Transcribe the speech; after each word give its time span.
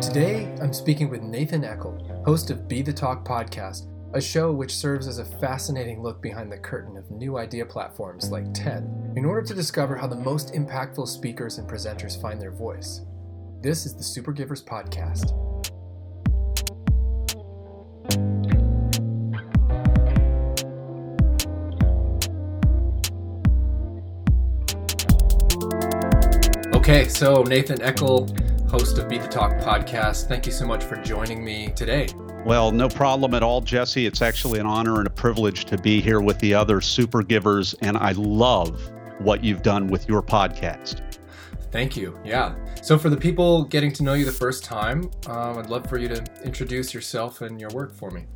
Today, 0.00 0.54
I'm 0.62 0.72
speaking 0.72 1.10
with 1.10 1.22
Nathan 1.22 1.62
Eckel, 1.62 2.24
host 2.24 2.50
of 2.50 2.68
Be 2.68 2.82
the 2.82 2.92
Talk 2.92 3.26
podcast, 3.26 3.88
a 4.14 4.20
show 4.20 4.52
which 4.52 4.76
serves 4.76 5.08
as 5.08 5.18
a 5.18 5.24
fascinating 5.24 6.02
look 6.02 6.22
behind 6.22 6.52
the 6.52 6.56
curtain 6.56 6.96
of 6.96 7.10
new 7.10 7.36
idea 7.36 7.66
platforms 7.66 8.30
like 8.30 8.54
TED, 8.54 8.88
in 9.16 9.24
order 9.24 9.42
to 9.42 9.54
discover 9.54 9.96
how 9.96 10.06
the 10.06 10.14
most 10.14 10.54
impactful 10.54 11.08
speakers 11.08 11.58
and 11.58 11.68
presenters 11.68 12.20
find 12.22 12.40
their 12.40 12.52
voice. 12.52 13.00
This 13.60 13.86
is 13.86 13.96
the 13.96 14.04
Super 14.04 14.32
Givers 14.32 14.62
Podcast. 14.62 15.34
Okay, 26.72 27.08
so 27.08 27.42
Nathan 27.42 27.78
Eckel, 27.78 28.47
host 28.68 28.98
of 28.98 29.08
Be 29.08 29.16
the 29.16 29.26
Talk 29.26 29.52
podcast, 29.58 30.28
thank 30.28 30.44
you 30.44 30.52
so 30.52 30.66
much 30.66 30.84
for 30.84 30.96
joining 30.96 31.42
me 31.42 31.72
today. 31.74 32.06
Well, 32.44 32.70
no 32.70 32.88
problem 32.88 33.32
at 33.32 33.42
all, 33.42 33.62
Jesse. 33.62 34.04
It's 34.04 34.20
actually 34.20 34.60
an 34.60 34.66
honor 34.66 34.98
and 34.98 35.06
a 35.06 35.10
privilege 35.10 35.64
to 35.66 35.78
be 35.78 36.02
here 36.02 36.20
with 36.20 36.38
the 36.40 36.52
other 36.52 36.82
super 36.82 37.22
givers, 37.22 37.72
and 37.80 37.96
I 37.96 38.12
love 38.12 38.90
what 39.20 39.42
you've 39.42 39.62
done 39.62 39.86
with 39.86 40.06
your 40.06 40.22
podcast. 40.22 41.00
Thank 41.70 41.96
you. 41.96 42.18
Yeah. 42.24 42.54
So, 42.82 42.98
for 42.98 43.08
the 43.08 43.16
people 43.16 43.64
getting 43.64 43.92
to 43.94 44.02
know 44.02 44.12
you 44.12 44.26
the 44.26 44.32
first 44.32 44.64
time, 44.64 45.10
um, 45.26 45.58
I'd 45.58 45.70
love 45.70 45.86
for 45.88 45.98
you 45.98 46.08
to 46.08 46.24
introduce 46.44 46.92
yourself 46.92 47.40
and 47.40 47.58
your 47.58 47.70
work 47.70 47.94
for 47.94 48.10
me. 48.10 48.26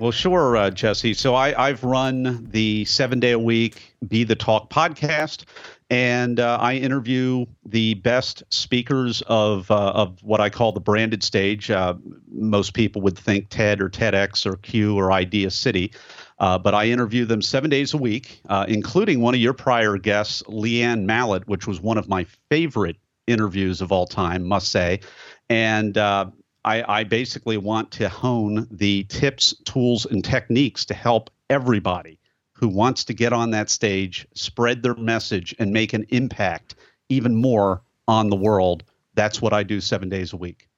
Well, 0.00 0.10
sure, 0.10 0.56
uh, 0.56 0.70
Jesse. 0.70 1.14
So 1.14 1.36
I, 1.36 1.68
have 1.68 1.84
run 1.84 2.48
the 2.50 2.84
seven 2.84 3.20
day 3.20 3.30
a 3.30 3.38
week 3.38 3.94
Be 4.06 4.24
the 4.24 4.34
Talk 4.34 4.68
podcast, 4.68 5.44
and 5.90 6.40
uh, 6.40 6.58
I 6.60 6.74
interview 6.74 7.46
the 7.66 7.94
best 7.94 8.42
speakers 8.48 9.22
of 9.22 9.70
uh, 9.70 9.92
of 9.92 10.22
what 10.22 10.40
I 10.40 10.48
call 10.50 10.72
the 10.72 10.80
branded 10.80 11.22
stage. 11.22 11.70
Uh, 11.70 11.94
most 12.30 12.74
people 12.74 13.02
would 13.02 13.18
think 13.18 13.48
TED 13.50 13.80
or 13.80 13.90
TEDx 13.90 14.46
or 14.46 14.56
Q 14.56 14.96
or 14.96 15.12
Idea 15.12 15.50
City. 15.50 15.92
Uh, 16.38 16.58
but 16.58 16.74
I 16.74 16.86
interview 16.86 17.26
them 17.26 17.40
seven 17.40 17.70
days 17.70 17.94
a 17.94 17.96
week, 17.96 18.40
uh, 18.48 18.64
including 18.66 19.20
one 19.20 19.34
of 19.34 19.40
your 19.40 19.52
prior 19.52 19.96
guests, 19.96 20.42
Leanne 20.44 21.04
Mallet, 21.04 21.46
which 21.46 21.66
was 21.66 21.80
one 21.80 21.96
of 21.96 22.08
my 22.08 22.26
favorite 22.50 22.96
interviews 23.26 23.80
of 23.80 23.92
all 23.92 24.06
time, 24.06 24.42
must 24.42 24.72
say. 24.72 25.00
And 25.48 25.96
uh, 25.96 26.26
I, 26.64 27.00
I 27.00 27.04
basically 27.04 27.56
want 27.56 27.92
to 27.92 28.08
hone 28.08 28.66
the 28.70 29.04
tips, 29.04 29.54
tools, 29.64 30.06
and 30.06 30.24
techniques 30.24 30.86
to 30.86 30.94
help 30.94 31.30
everybody 31.48 32.18
who 32.54 32.68
wants 32.68 33.04
to 33.04 33.14
get 33.14 33.32
on 33.32 33.50
that 33.50 33.68
stage, 33.68 34.26
spread 34.34 34.82
their 34.82 34.94
message, 34.94 35.54
and 35.58 35.72
make 35.72 35.92
an 35.92 36.06
impact 36.08 36.76
even 37.08 37.34
more 37.34 37.82
on 38.08 38.30
the 38.30 38.36
world. 38.36 38.84
That's 39.14 39.42
what 39.42 39.52
I 39.52 39.62
do 39.62 39.80
seven 39.80 40.08
days 40.08 40.32
a 40.32 40.36
week. 40.36 40.68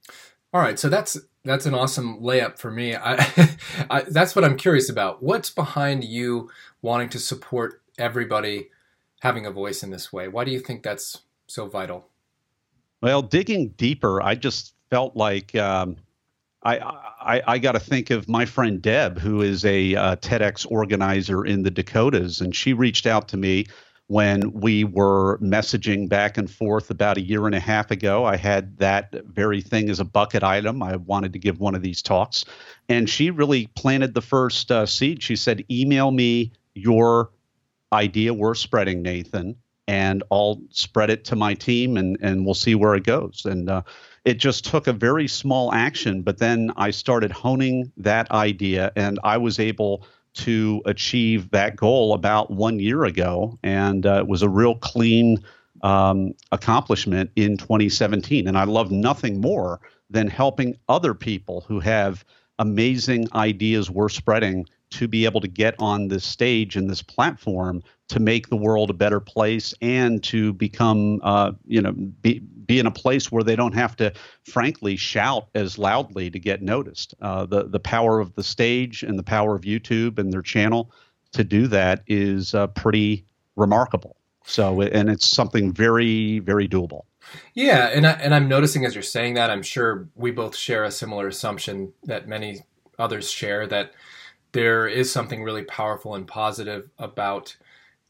All 0.53 0.61
right, 0.61 0.79
so 0.79 0.89
that's 0.89 1.19
that's 1.45 1.67
an 1.67 1.75
awesome 1.75 2.21
layup 2.21 2.59
for 2.59 2.71
me. 2.71 2.97
I, 2.97 3.15
I, 3.91 4.03
that's 4.09 4.35
what 4.35 4.45
I'm 4.45 4.57
curious 4.57 4.91
about. 4.91 5.23
What's 5.23 5.51
behind 5.51 6.03
you 6.03 6.51
wanting 6.83 7.09
to 7.11 7.19
support 7.19 7.83
everybody 7.99 8.71
having 9.21 9.47
a 9.47 9.51
voice 9.51 9.83
in 9.83 9.91
this 9.91 10.13
way? 10.13 10.29
Why 10.29 10.45
do 10.45 10.51
you 10.51 10.61
think 10.61 10.83
that's 10.83 11.23
so 11.47 11.67
vital? 11.67 12.09
Well, 13.03 13.23
digging 13.23 13.69
deeper, 13.77 14.23
I 14.23 14.35
just 14.35 14.75
felt 14.91 15.17
like 15.17 15.55
um, 15.55 15.97
I, 16.67 16.79
I, 17.21 17.43
I 17.47 17.59
got 17.59 17.73
to 17.73 17.81
think 17.81 18.11
of 18.11 18.29
my 18.29 18.45
friend 18.45 18.83
Deb, 18.83 19.21
who 19.21 19.41
is 19.41 19.65
a 19.65 19.95
uh, 19.95 20.17
TEDx 20.17 20.67
organizer 20.69 21.45
in 21.45 21.63
the 21.63 21.71
Dakotas, 21.71 22.41
and 22.41 22.55
she 22.55 22.73
reached 22.73 23.07
out 23.07 23.29
to 23.29 23.37
me 23.37 23.67
when 24.09 24.53
we 24.53 24.83
were 24.83 25.39
messaging 25.39 26.09
back 26.09 26.37
and 26.37 26.51
forth 26.51 26.91
about 26.91 27.19
a 27.19 27.21
year 27.21 27.47
and 27.47 27.55
a 27.55 27.61
half 27.61 27.93
ago. 27.93 28.25
I 28.25 28.37
had 28.37 28.79
that 28.79 29.15
very 29.27 29.61
thing 29.61 29.89
as 29.89 30.01
a 30.01 30.05
bucket 30.05 30.43
item. 30.43 30.83
I 30.83 30.97
wanted 30.97 31.33
to 31.35 31.39
give 31.39 31.61
one 31.61 31.77
of 31.77 31.83
these 31.83 32.03
talks. 32.03 32.45
And 32.89 33.09
she 33.09 33.31
really 33.31 33.69
planted 33.77 34.15
the 34.15 34.21
first 34.21 34.73
uh, 34.73 34.87
seed. 34.87 35.23
She 35.23 35.37
said, 35.37 35.65
Email 35.71 36.11
me 36.11 36.53
your 36.75 37.31
idea 37.93 38.35
worth 38.35 38.59
spreading, 38.59 39.03
Nathan, 39.03 39.57
and 39.87 40.25
I'll 40.33 40.61
spread 40.71 41.11
it 41.11 41.25
to 41.27 41.37
my 41.37 41.55
team 41.55 41.97
and, 41.97 42.19
and 42.21 42.45
we'll 42.45 42.55
see 42.55 42.75
where 42.75 42.97
it 42.97 43.05
goes. 43.05 43.45
And 43.45 43.71
uh, 43.71 43.83
it 44.27 44.39
just 44.39 44.65
took 44.65 44.89
a 44.89 44.93
very 44.93 45.29
small 45.29 45.73
action, 45.73 46.21
but 46.21 46.39
then 46.39 46.73
I 46.77 46.91
started 46.91 47.31
honing 47.31 47.93
that 47.97 48.29
idea 48.33 48.91
and 48.97 49.21
I 49.23 49.39
was 49.39 49.61
able 49.61 50.05
to 50.35 50.83
achieve 50.85 51.49
that 51.53 51.77
goal 51.77 52.13
about 52.13 52.51
one 52.51 52.81
year 52.81 53.05
ago, 53.05 53.57
and 53.63 54.05
uh, 54.05 54.17
it 54.19 54.27
was 54.27 54.43
a 54.43 54.49
real 54.49 54.75
clean 54.75 55.39
um, 55.83 56.35
accomplishment 56.51 57.31
in 57.37 57.57
2017. 57.57 58.49
And 58.49 58.59
I 58.59 58.65
love 58.65 58.91
nothing 58.91 59.41
more 59.41 59.81
than 60.11 60.27
helping 60.27 60.77
other 60.89 61.15
people 61.15 61.65
who 61.69 61.79
have 61.79 62.25
amazing 62.59 63.29
ideas 63.33 63.91
worth 63.91 64.13
spreading 64.13 64.67
to 64.91 65.07
be 65.07 65.25
able 65.25 65.41
to 65.41 65.49
get 65.49 65.77
on 65.79 66.09
this 66.09 66.25
stage 66.25 66.75
and 66.75 66.91
this 66.91 67.03
platform 67.03 67.83
to 68.09 68.21
make 68.21 68.49
the 68.49 68.57
world 68.57 68.91
a 68.91 68.95
better 68.95 69.21
place 69.21 69.75
and 69.83 70.23
to 70.23 70.53
become, 70.53 71.21
uh, 71.23 71.53
you 71.67 71.83
know, 71.83 71.93
be, 71.93 72.39
be 72.39 72.79
in 72.79 72.87
a 72.87 72.91
place 72.91 73.33
where 73.33 73.43
they 73.43 73.57
don't 73.57 73.75
have 73.75 73.97
to, 73.97 74.13
frankly, 74.45 74.97
shout 74.97 75.49
as 75.55 75.79
loudly 75.79 76.31
to 76.31 76.39
get 76.39 76.63
noticed. 76.63 77.15
Uh, 77.21 77.47
the 77.47 77.65
the 77.65 77.81
power 77.81 78.21
of 78.21 78.35
the 78.35 78.43
stage 78.43 79.03
and 79.03 79.19
the 79.19 79.23
power 79.23 79.55
of 79.55 79.63
YouTube 79.63 80.19
and 80.19 80.33
their 80.33 80.43
channel 80.43 80.93
to 81.33 81.45
do 81.45 81.67
that 81.67 82.03
is 82.07 82.55
uh, 82.55 82.67
pretty 82.69 83.25
remarkable. 83.57 84.17
So, 84.45 84.81
and 84.81 85.11
it's 85.11 85.29
something 85.29 85.73
very, 85.73 86.39
very 86.39 86.69
doable. 86.69 87.03
Yeah, 87.55 87.89
and 87.89 88.07
I, 88.07 88.13
and 88.13 88.33
I'm 88.33 88.49
noticing 88.49 88.85
as 88.85 88.95
you're 88.95 89.03
saying 89.03 89.35
that, 89.35 89.51
I'm 89.51 89.63
sure 89.63 90.09
we 90.15 90.31
both 90.31 90.55
share 90.55 90.85
a 90.85 90.93
similar 90.93 91.27
assumption 91.27 91.93
that 92.05 92.29
many 92.29 92.63
others 92.99 93.31
share 93.31 93.67
that 93.67 93.93
there 94.53 94.87
is 94.87 95.11
something 95.11 95.43
really 95.43 95.65
powerful 95.65 96.15
and 96.15 96.27
positive 96.27 96.89
about 96.99 97.57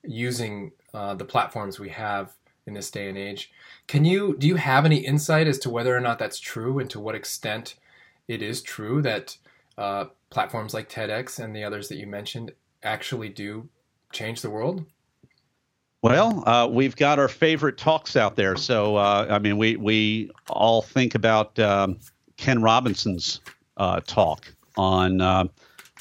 using 0.06 0.72
uh, 0.94 1.14
the 1.14 1.24
platforms 1.24 1.78
we 1.78 1.90
have 1.90 2.32
in 2.66 2.74
this 2.74 2.90
day 2.90 3.08
and 3.08 3.18
age. 3.18 3.50
Can 3.86 4.04
you 4.04 4.36
do 4.38 4.46
you 4.46 4.56
have 4.56 4.84
any 4.84 4.98
insight 4.98 5.46
as 5.46 5.58
to 5.60 5.70
whether 5.70 5.96
or 5.96 6.00
not 6.00 6.18
that's 6.18 6.40
true, 6.40 6.78
and 6.78 6.90
to 6.90 7.00
what 7.00 7.14
extent 7.14 7.76
it 8.28 8.42
is 8.42 8.62
true 8.62 9.02
that 9.02 9.36
uh, 9.78 10.06
platforms 10.30 10.74
like 10.74 10.88
TEDx 10.88 11.38
and 11.38 11.54
the 11.54 11.64
others 11.64 11.88
that 11.88 11.96
you 11.96 12.06
mentioned 12.06 12.52
actually 12.82 13.28
do 13.28 13.68
change 14.12 14.40
the 14.40 14.50
world? 14.50 14.84
Well, 16.02 16.48
uh, 16.48 16.68
we've 16.68 16.94
got 16.94 17.18
our 17.18 17.28
favorite 17.28 17.78
talks 17.78 18.16
out 18.16 18.36
there. 18.36 18.56
So, 18.56 18.96
uh, 18.96 19.26
I 19.28 19.38
mean, 19.38 19.58
we 19.58 19.76
we 19.76 20.30
all 20.48 20.82
think 20.82 21.14
about 21.14 21.58
um, 21.58 21.98
Ken 22.36 22.62
Robinson's 22.62 23.40
uh, 23.76 24.00
talk 24.06 24.52
on 24.76 25.20
uh, 25.20 25.48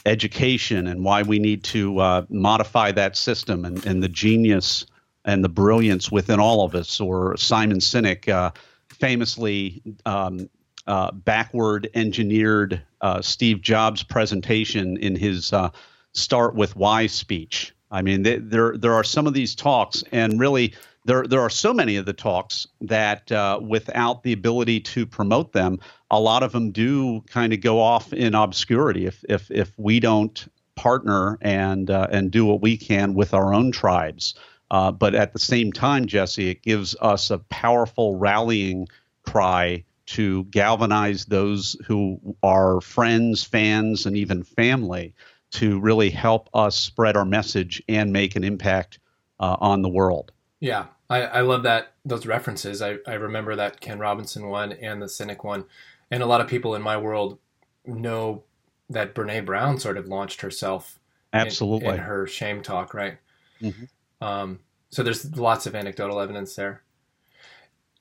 education 0.06 0.88
and 0.88 1.04
why 1.04 1.24
we 1.24 1.40
need 1.40 1.64
to 1.64 2.00
uh, 2.00 2.26
modify 2.30 2.92
that 2.92 3.18
system 3.18 3.66
and, 3.66 3.86
and 3.86 4.04
the 4.04 4.10
genius 4.10 4.86
and 5.26 5.44
the 5.44 5.50
brilliance 5.50 6.12
within 6.12 6.40
all 6.40 6.64
of 6.64 6.76
us, 6.76 7.02
or 7.02 7.36
Simon 7.38 7.80
Sinek 7.80 8.30
uh, 8.30 8.52
famously 8.90 9.82
um, 10.06 10.50
uh, 10.88 11.12
backward 11.12 11.90
engineered 11.96 12.82
uh, 13.02 13.22
Steve 13.22 13.62
Jobs' 13.62 14.04
presentation 14.04 14.98
in 14.98 15.16
his 15.16 15.52
uh, 15.52 15.70
"Start 16.14 16.56
with 16.56 16.76
Why" 16.76 17.08
speech. 17.08 17.74
I 17.90 18.02
mean, 18.04 18.22
there 18.24 18.78
there 18.78 18.94
are 18.94 19.04
some 19.04 19.26
of 19.26 19.34
these 19.34 19.56
talks, 19.56 20.04
and 20.12 20.40
really 20.40 20.76
there 21.06 21.26
there 21.28 21.42
are 21.42 21.50
so 21.50 21.74
many 21.74 21.96
of 21.96 22.06
the 22.06 22.14
talks 22.14 22.68
that 22.82 23.32
uh, 23.32 23.60
without 23.62 24.24
the 24.24 24.34
ability 24.34 24.80
to 24.82 25.06
promote 25.06 25.54
them, 25.54 25.80
a 26.12 26.20
lot 26.20 26.44
of 26.44 26.52
them 26.52 26.72
do 26.72 27.22
kind 27.22 27.54
of 27.54 27.62
go 27.62 27.80
off 27.80 28.12
in 28.12 28.36
obscurity 28.36 29.06
if 29.06 29.24
if 29.30 29.50
if 29.52 29.72
we 29.78 30.00
don't 30.00 30.48
partner 30.76 31.38
and 31.42 31.90
uh, 31.90 32.08
and 32.12 32.32
do 32.32 32.46
what 32.46 32.62
we 32.62 32.76
can 32.76 33.14
with 33.14 33.34
our 33.34 33.54
own 33.54 33.72
tribes. 33.72 34.34
Uh, 34.72 34.92
but 34.92 35.14
at 35.14 35.32
the 35.32 35.40
same 35.40 35.72
time, 35.72 36.08
Jesse, 36.08 36.50
it 36.50 36.64
gives 36.64 36.96
us 37.00 37.30
a 37.30 37.38
powerful 37.38 38.18
rallying 38.18 38.88
cry 39.24 39.84
to 40.08 40.44
galvanize 40.46 41.26
those 41.26 41.78
who 41.86 42.20
are 42.44 42.82
friends, 42.82 43.44
fans, 43.44 44.06
and 44.06 44.18
even 44.18 44.44
family 44.44 45.14
to 45.52 45.80
really 45.80 46.10
help 46.10 46.50
us 46.54 46.76
spread 46.76 47.16
our 47.16 47.26
message 47.26 47.82
and 47.88 48.12
make 48.12 48.36
an 48.36 48.44
impact 48.44 49.00
uh, 49.40 49.56
on 49.60 49.82
the 49.82 49.90
world. 49.90 50.32
Yeah, 50.60 50.86
I, 51.10 51.22
I 51.22 51.42
love 51.42 51.64
that 51.64 51.94
those 52.04 52.26
references. 52.26 52.82
I, 52.82 52.98
I 53.08 53.14
remember 53.14 53.56
that 53.56 53.80
Ken 53.80 54.00
Robinson 54.00 54.48
one 54.48 54.72
and 54.74 55.02
the 55.02 55.06
Sinek 55.08 55.44
one, 55.44 55.66
and 56.10 56.24
a 56.24 56.26
lot 56.26 56.42
of 56.42 56.48
people 56.48 56.76
in 56.76 56.82
my 56.82 56.98
world 56.98 57.40
know 57.86 58.44
that 58.90 59.16
Brene 59.16 59.46
Brown 59.46 59.80
sort 59.80 59.98
of 59.98 60.08
launched 60.08 60.42
herself 60.42 61.00
absolutely 61.34 61.88
in, 61.88 61.96
in 61.96 62.00
her 62.02 62.28
shame 62.28 62.62
talk, 62.62 62.94
right? 62.94 63.18
Mm-hmm. 63.62 63.86
Um, 64.24 64.60
so 64.90 65.04
there's 65.04 65.36
lots 65.36 65.66
of 65.66 65.76
anecdotal 65.76 66.20
evidence 66.20 66.56
there. 66.56 66.84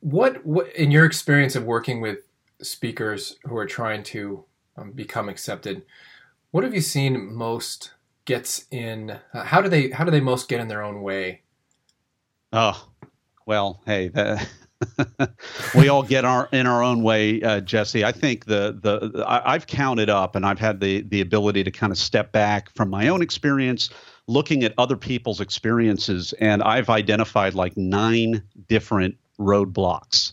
What, 0.01 0.45
what, 0.45 0.75
in 0.77 0.91
your 0.91 1.05
experience 1.05 1.57
of 1.57 1.65
working 1.65 2.01
with 2.01 2.19
speakers 2.63 3.37
who 3.45 3.57
are 3.57 3.67
trying 3.67 4.03
to 4.05 4.45
um, 4.77 4.93
become 4.93 5.29
accepted, 5.29 5.83
what 6.51 6.65
have 6.65 6.75
you 6.75 6.81
seen 6.81 7.35
most 7.35 7.93
gets 8.27 8.67
in? 8.71 9.19
Uh, 9.33 9.45
how 9.45 9.61
do 9.61 9.69
they 9.69 9.91
how 9.91 10.05
do 10.05 10.11
they 10.11 10.21
most 10.21 10.49
get 10.49 10.61
in 10.61 10.69
their 10.69 10.83
own 10.83 11.03
way? 11.03 11.43
Oh, 12.53 12.89
well, 13.47 13.81
hey, 13.87 14.11
we 15.75 15.89
all 15.89 16.03
get 16.03 16.25
our 16.25 16.49
in 16.53 16.67
our 16.67 16.83
own 16.83 17.03
way, 17.03 17.41
uh, 17.43 17.61
Jesse. 17.61 18.05
I 18.05 18.13
think 18.13 18.47
the 18.47 18.79
the 18.81 19.25
I, 19.27 19.53
have 19.53 19.67
counted 19.67 20.11
up, 20.11 20.37
and 20.37 20.45
I've 20.45 20.59
had 20.59 20.81
the 20.81 21.03
the 21.03 21.21
ability 21.21 21.65
to 21.65 21.71
kind 21.71 21.93
of 21.93 21.99
step 21.99 22.33
back 22.33 22.71
from 22.75 22.91
my 22.91 23.09
own 23.09 23.23
experience, 23.23 23.91
looking 24.27 24.65
at 24.65 24.75
other 24.79 24.97
people's 24.97 25.41
experiences, 25.41 26.33
and 26.35 26.63
I've 26.63 26.91
identified 26.91 27.55
like 27.55 27.77
nine 27.77 28.43
different 28.69 29.17
roadblocks 29.39 30.33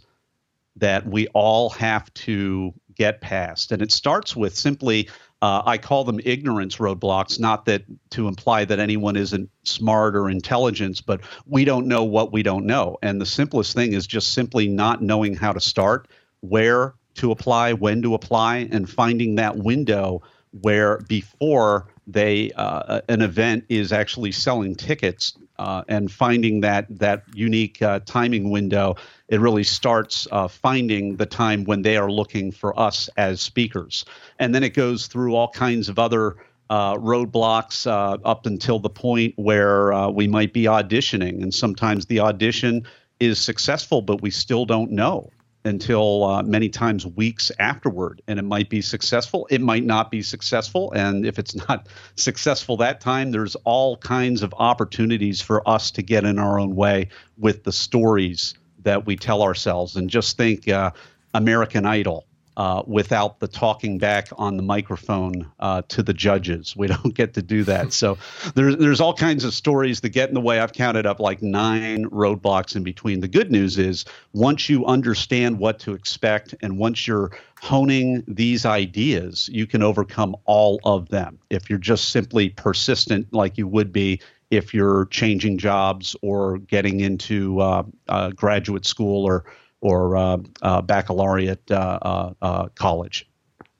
that 0.76 1.06
we 1.06 1.28
all 1.30 1.70
have 1.72 2.14
to 2.14 2.74
get 2.96 3.22
past, 3.22 3.72
and 3.72 3.82
it 3.82 3.92
starts 3.92 4.36
with 4.36 4.56
simply 4.56 5.10
uh, 5.42 5.64
I 5.66 5.78
call 5.78 6.04
them 6.04 6.20
ignorance 6.24 6.78
roadblocks, 6.78 7.40
not 7.40 7.66
that 7.66 7.84
to 8.12 8.28
imply 8.28 8.66
that 8.66 8.80
anyone 8.80 9.16
isn't 9.16 9.50
smart 9.64 10.16
or 10.16 10.30
intelligent, 10.30 11.02
but 11.06 11.22
we 11.48 11.66
don't 11.66 11.88
know 11.88 12.04
what 12.04 12.32
we 12.32 12.44
don't 12.44 12.66
know. 12.66 12.98
And 13.02 13.20
the 13.20 13.26
simplest 13.26 13.74
thing 13.74 13.94
is 13.94 14.06
just 14.06 14.34
simply 14.34 14.68
not 14.68 15.02
knowing 15.02 15.36
how 15.36 15.52
to 15.52 15.60
start, 15.60 16.08
where 16.42 16.94
to 17.16 17.32
apply, 17.32 17.74
when 17.74 18.04
to 18.04 18.14
apply, 18.14 18.70
and 18.72 18.90
finding 18.90 19.36
that 19.36 19.58
window 19.58 20.22
where 20.52 20.98
before 21.08 21.88
they 22.08 22.52
uh, 22.52 23.02
an 23.10 23.22
event 23.22 23.66
is 23.70 23.92
actually 23.92 24.32
selling 24.32 24.76
tickets 24.76 25.38
uh, 25.58 25.84
and 25.88 26.12
finding 26.12 26.62
that 26.62 26.86
that 26.90 27.24
unique 27.34 27.82
uh, 27.82 28.00
timing 28.06 28.50
window, 28.50 28.96
it 29.30 29.40
really 29.40 29.64
starts 29.64 30.28
uh, 30.32 30.48
finding 30.48 31.16
the 31.16 31.26
time 31.26 31.64
when 31.64 31.82
they 31.82 31.98
are 31.98 32.12
looking 32.12 32.52
for 32.52 32.78
us 32.80 33.10
as 33.18 33.42
speakers, 33.42 34.06
and 34.40 34.54
then 34.54 34.64
it 34.64 34.74
goes 34.74 35.08
through 35.08 35.36
all 35.36 35.50
kinds 35.50 35.90
of 35.90 36.00
other. 36.00 36.38
Uh, 36.70 36.96
roadblocks 36.96 37.86
uh, 37.86 38.18
up 38.24 38.46
until 38.46 38.80
the 38.80 38.90
point 38.90 39.34
where 39.36 40.08
we 40.08 40.26
might 40.26 40.54
be 40.54 40.64
auditioning, 40.64 41.44
and 41.44 41.54
sometimes 41.54 42.06
the 42.06 42.22
audition 42.22 42.88
is 43.20 43.42
successful, 43.42 44.02
but 44.02 44.22
we 44.22 44.32
still 44.32 44.64
don't 44.66 44.90
know 44.90 45.30
until 45.64 46.24
uh, 46.24 46.44
many 46.44 46.70
times 46.70 47.06
weeks 47.06 47.52
afterward. 47.60 48.22
And 48.28 48.40
it 48.40 48.46
might 48.46 48.70
be 48.70 48.82
successful, 48.82 49.48
it 49.50 49.62
might 49.62 49.84
not 49.84 50.12
be 50.12 50.22
successful. 50.22 50.92
And 50.94 51.26
if 51.26 51.40
it's 51.40 51.56
not 51.56 51.88
successful 52.16 52.78
that 52.78 53.02
time, 53.02 53.32
there's 53.32 53.56
all 53.58 53.98
kinds 53.98 54.44
of 54.44 54.54
opportunities 54.58 55.42
for 55.42 55.68
us 55.68 55.92
to 55.92 56.02
get 56.02 56.26
in 56.26 56.40
our 56.40 56.60
own 56.60 56.76
way 56.76 57.10
with 57.38 57.64
the 57.64 57.72
stories 57.72 58.56
that 58.84 59.06
we 59.06 59.16
tell 59.16 59.44
ourselves. 59.44 59.96
And 59.96 60.10
just 60.10 60.38
think 60.38 60.68
uh, 60.68 60.92
American 61.34 61.86
Idol 61.86 62.26
uh, 62.58 62.84
without 62.86 63.40
the 63.40 63.48
talking 63.48 63.98
back 63.98 64.28
on 64.38 64.58
the 64.58 64.64
microphone 64.64 65.50
uh, 65.60 65.82
to 65.88 66.04
the 66.04 66.14
judges. 66.14 66.76
We 66.76 66.88
don't 67.04 67.14
get 67.14 67.34
to 67.36 67.42
do 67.42 67.64
that. 67.64 67.94
so 67.94 68.18
there's 68.56 68.78
there's 68.78 69.02
all 69.02 69.14
kinds 69.14 69.44
of 69.44 69.54
stories 69.54 70.02
that 70.02 70.10
get 70.10 70.30
in 70.30 70.36
the 70.36 70.42
way. 70.42 70.60
I've 70.60 70.74
counted 70.74 71.06
up 71.06 71.20
like 71.20 71.42
nine 71.42 72.06
roadblocks 72.10 72.76
in 72.76 72.84
between. 72.84 73.22
The 73.22 73.28
good 73.28 73.52
news 73.52 73.78
is 73.78 74.06
once 74.34 74.70
you 74.70 74.86
understand 74.86 75.60
what 75.60 75.80
to 75.80 75.94
expect 75.94 76.54
and 76.62 76.78
once 76.78 77.08
you're 77.08 77.32
honing 77.62 78.24
these 78.28 78.66
ideas, 78.66 79.50
you 79.52 79.68
can 79.68 79.84
overcome 79.84 80.36
all 80.46 80.80
of 80.84 81.10
them. 81.10 81.38
If 81.50 81.70
you're 81.70 81.80
just 81.80 82.10
simply 82.10 82.50
persistent, 82.50 83.32
like 83.32 83.58
you 83.58 83.68
would 83.68 83.94
be 83.94 84.20
if 84.50 84.74
you're 84.74 85.06
changing 85.06 85.58
jobs 85.58 86.16
or 86.22 86.58
getting 86.58 87.00
into 87.00 87.60
uh, 87.62 87.84
uh 88.10 88.32
graduate 88.32 88.86
school 88.86 89.24
or 89.24 89.46
or 89.82 90.16
uh, 90.16 90.38
uh, 90.62 90.82
baccalaureate 90.82 91.70
uh, 91.70 92.70
college. 92.76 93.28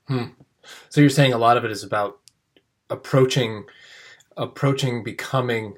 Hmm. 0.06 0.26
So 0.90 1.00
you're 1.00 1.10
saying 1.10 1.32
a 1.32 1.38
lot 1.38 1.56
of 1.56 1.64
it 1.64 1.70
is 1.70 1.82
about 1.82 2.18
approaching 2.90 3.64
approaching 4.36 5.04
becoming 5.04 5.76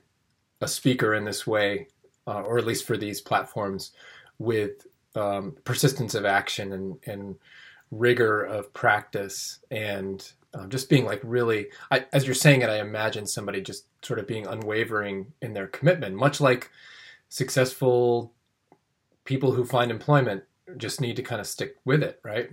a 0.60 0.68
speaker 0.68 1.14
in 1.14 1.24
this 1.24 1.46
way, 1.46 1.88
or 2.26 2.58
at 2.58 2.66
least 2.66 2.84
for 2.84 2.96
these 2.96 3.20
platforms, 3.20 3.92
with 4.38 4.86
um, 5.16 5.56
persistence 5.64 6.14
of 6.14 6.24
action 6.24 6.72
and, 6.72 6.98
and 7.06 7.36
rigor 7.90 8.42
of 8.42 8.72
practice 8.72 9.60
and 9.70 10.32
um, 10.54 10.68
just 10.70 10.88
being 10.88 11.04
like 11.04 11.20
really 11.22 11.68
I, 11.90 12.06
as 12.12 12.26
you're 12.26 12.34
saying 12.34 12.62
it 12.62 12.70
i 12.70 12.80
imagine 12.80 13.26
somebody 13.26 13.60
just 13.60 13.86
sort 14.02 14.18
of 14.18 14.26
being 14.26 14.46
unwavering 14.46 15.32
in 15.40 15.52
their 15.52 15.68
commitment 15.68 16.16
much 16.16 16.40
like 16.40 16.70
successful 17.28 18.32
people 19.24 19.52
who 19.52 19.64
find 19.64 19.90
employment 19.90 20.44
just 20.76 21.00
need 21.00 21.16
to 21.16 21.22
kind 21.22 21.40
of 21.40 21.46
stick 21.46 21.76
with 21.84 22.02
it, 22.02 22.20
right? 22.24 22.50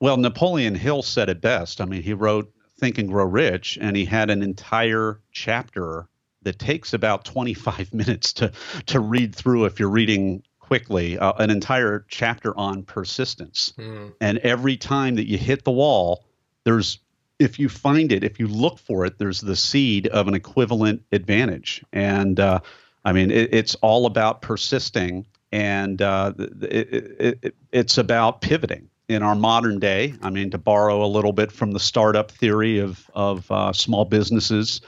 Well, 0.00 0.16
Napoleon 0.16 0.74
Hill 0.74 1.02
said 1.02 1.28
it 1.28 1.40
best. 1.40 1.80
I 1.80 1.84
mean, 1.84 2.02
he 2.02 2.12
wrote 2.12 2.52
Think 2.78 2.98
and 2.98 3.08
Grow 3.08 3.24
Rich, 3.24 3.78
and 3.80 3.96
he 3.96 4.04
had 4.04 4.30
an 4.30 4.42
entire 4.42 5.20
chapter 5.30 6.08
that 6.42 6.58
takes 6.58 6.92
about 6.92 7.24
25 7.24 7.94
minutes 7.94 8.32
to 8.34 8.52
to 8.86 9.00
read 9.00 9.34
through 9.34 9.64
if 9.66 9.78
you're 9.78 9.88
reading 9.88 10.42
quickly, 10.58 11.18
uh, 11.18 11.32
an 11.34 11.50
entire 11.50 12.04
chapter 12.08 12.56
on 12.56 12.82
persistence. 12.82 13.74
Mm. 13.76 14.14
And 14.20 14.38
every 14.38 14.76
time 14.76 15.16
that 15.16 15.28
you 15.28 15.36
hit 15.36 15.64
the 15.64 15.70
wall, 15.70 16.24
there's 16.64 16.98
if 17.38 17.58
you 17.58 17.68
find 17.68 18.12
it, 18.12 18.24
if 18.24 18.40
you 18.40 18.46
look 18.46 18.78
for 18.78 19.04
it, 19.04 19.18
there's 19.18 19.40
the 19.40 19.56
seed 19.56 20.06
of 20.06 20.28
an 20.28 20.34
equivalent 20.34 21.02
advantage. 21.12 21.84
And 21.92 22.40
uh, 22.40 22.60
I 23.04 23.12
mean, 23.12 23.30
it, 23.30 23.52
it's 23.52 23.74
all 23.76 24.06
about 24.06 24.42
persisting 24.42 25.26
and 25.52 26.00
uh, 26.00 26.32
it, 26.38 27.38
it, 27.42 27.54
it's 27.70 27.98
about 27.98 28.40
pivoting 28.40 28.88
in 29.08 29.22
our 29.22 29.34
modern 29.34 29.78
day. 29.78 30.14
I 30.22 30.30
mean, 30.30 30.50
to 30.50 30.58
borrow 30.58 31.04
a 31.04 31.06
little 31.06 31.32
bit 31.32 31.52
from 31.52 31.72
the 31.72 31.80
startup 31.80 32.30
theory 32.30 32.78
of 32.78 33.08
of 33.14 33.50
uh, 33.50 33.72
small 33.72 34.04
businesses 34.04 34.80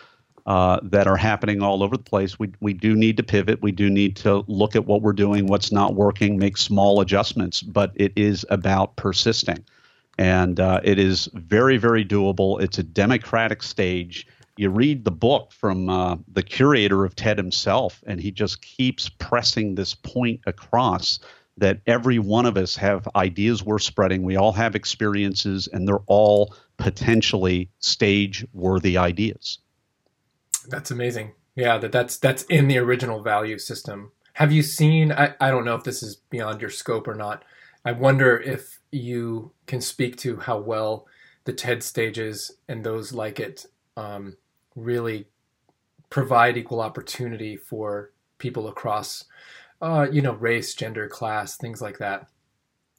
uh, 0.46 0.80
that 0.82 1.06
are 1.06 1.16
happening 1.16 1.62
all 1.62 1.82
over 1.82 1.96
the 1.96 2.02
place, 2.02 2.38
we 2.38 2.52
we 2.60 2.72
do 2.72 2.94
need 2.94 3.18
to 3.18 3.22
pivot. 3.22 3.62
We 3.62 3.72
do 3.72 3.90
need 3.90 4.16
to 4.16 4.44
look 4.48 4.74
at 4.74 4.86
what 4.86 5.02
we're 5.02 5.12
doing, 5.12 5.46
what's 5.46 5.70
not 5.70 5.94
working, 5.94 6.38
make 6.38 6.56
small 6.56 7.00
adjustments. 7.00 7.62
But 7.62 7.92
it 7.94 8.12
is 8.16 8.46
about 8.48 8.96
persisting, 8.96 9.64
and 10.18 10.58
uh, 10.58 10.80
it 10.82 10.98
is 10.98 11.28
very 11.34 11.76
very 11.76 12.04
doable. 12.04 12.60
It's 12.62 12.78
a 12.78 12.82
democratic 12.82 13.62
stage 13.62 14.26
you 14.56 14.70
read 14.70 15.04
the 15.04 15.10
book 15.10 15.52
from 15.52 15.88
uh, 15.88 16.16
the 16.28 16.42
curator 16.42 17.04
of 17.04 17.16
TED 17.16 17.38
himself, 17.38 18.02
and 18.06 18.20
he 18.20 18.30
just 18.30 18.62
keeps 18.62 19.08
pressing 19.08 19.74
this 19.74 19.94
point 19.94 20.40
across 20.46 21.18
that 21.56 21.80
every 21.86 22.18
one 22.18 22.46
of 22.46 22.56
us 22.56 22.76
have 22.76 23.08
ideas 23.14 23.62
we're 23.62 23.78
spreading. 23.78 24.22
We 24.22 24.36
all 24.36 24.52
have 24.52 24.74
experiences, 24.74 25.68
and 25.72 25.86
they're 25.86 25.98
all 26.06 26.54
potentially 26.76 27.70
stage 27.78 28.46
worthy 28.52 28.96
ideas. 28.96 29.58
That's 30.68 30.90
amazing. 30.90 31.32
Yeah, 31.54 31.78
that 31.78 31.92
that's 31.92 32.18
that's 32.18 32.42
in 32.44 32.68
the 32.68 32.78
original 32.78 33.22
value 33.22 33.58
system. 33.58 34.12
Have 34.34 34.50
you 34.50 34.62
seen? 34.62 35.12
I, 35.12 35.34
I 35.40 35.50
don't 35.50 35.64
know 35.64 35.76
if 35.76 35.84
this 35.84 36.02
is 36.02 36.16
beyond 36.16 36.60
your 36.60 36.70
scope 36.70 37.06
or 37.06 37.14
not. 37.14 37.44
I 37.84 37.92
wonder 37.92 38.38
if 38.38 38.80
you 38.90 39.52
can 39.66 39.80
speak 39.80 40.16
to 40.18 40.38
how 40.38 40.58
well 40.58 41.06
the 41.44 41.52
TED 41.52 41.82
stages 41.82 42.50
and 42.68 42.82
those 42.82 43.12
like 43.12 43.38
it 43.38 43.66
um, 43.96 44.36
really 44.74 45.26
provide 46.10 46.56
equal 46.56 46.80
opportunity 46.80 47.56
for 47.56 48.12
people 48.38 48.68
across, 48.68 49.24
uh, 49.80 50.06
you 50.10 50.22
know, 50.22 50.34
race, 50.34 50.74
gender, 50.74 51.08
class, 51.08 51.56
things 51.56 51.80
like 51.80 51.98
that? 51.98 52.26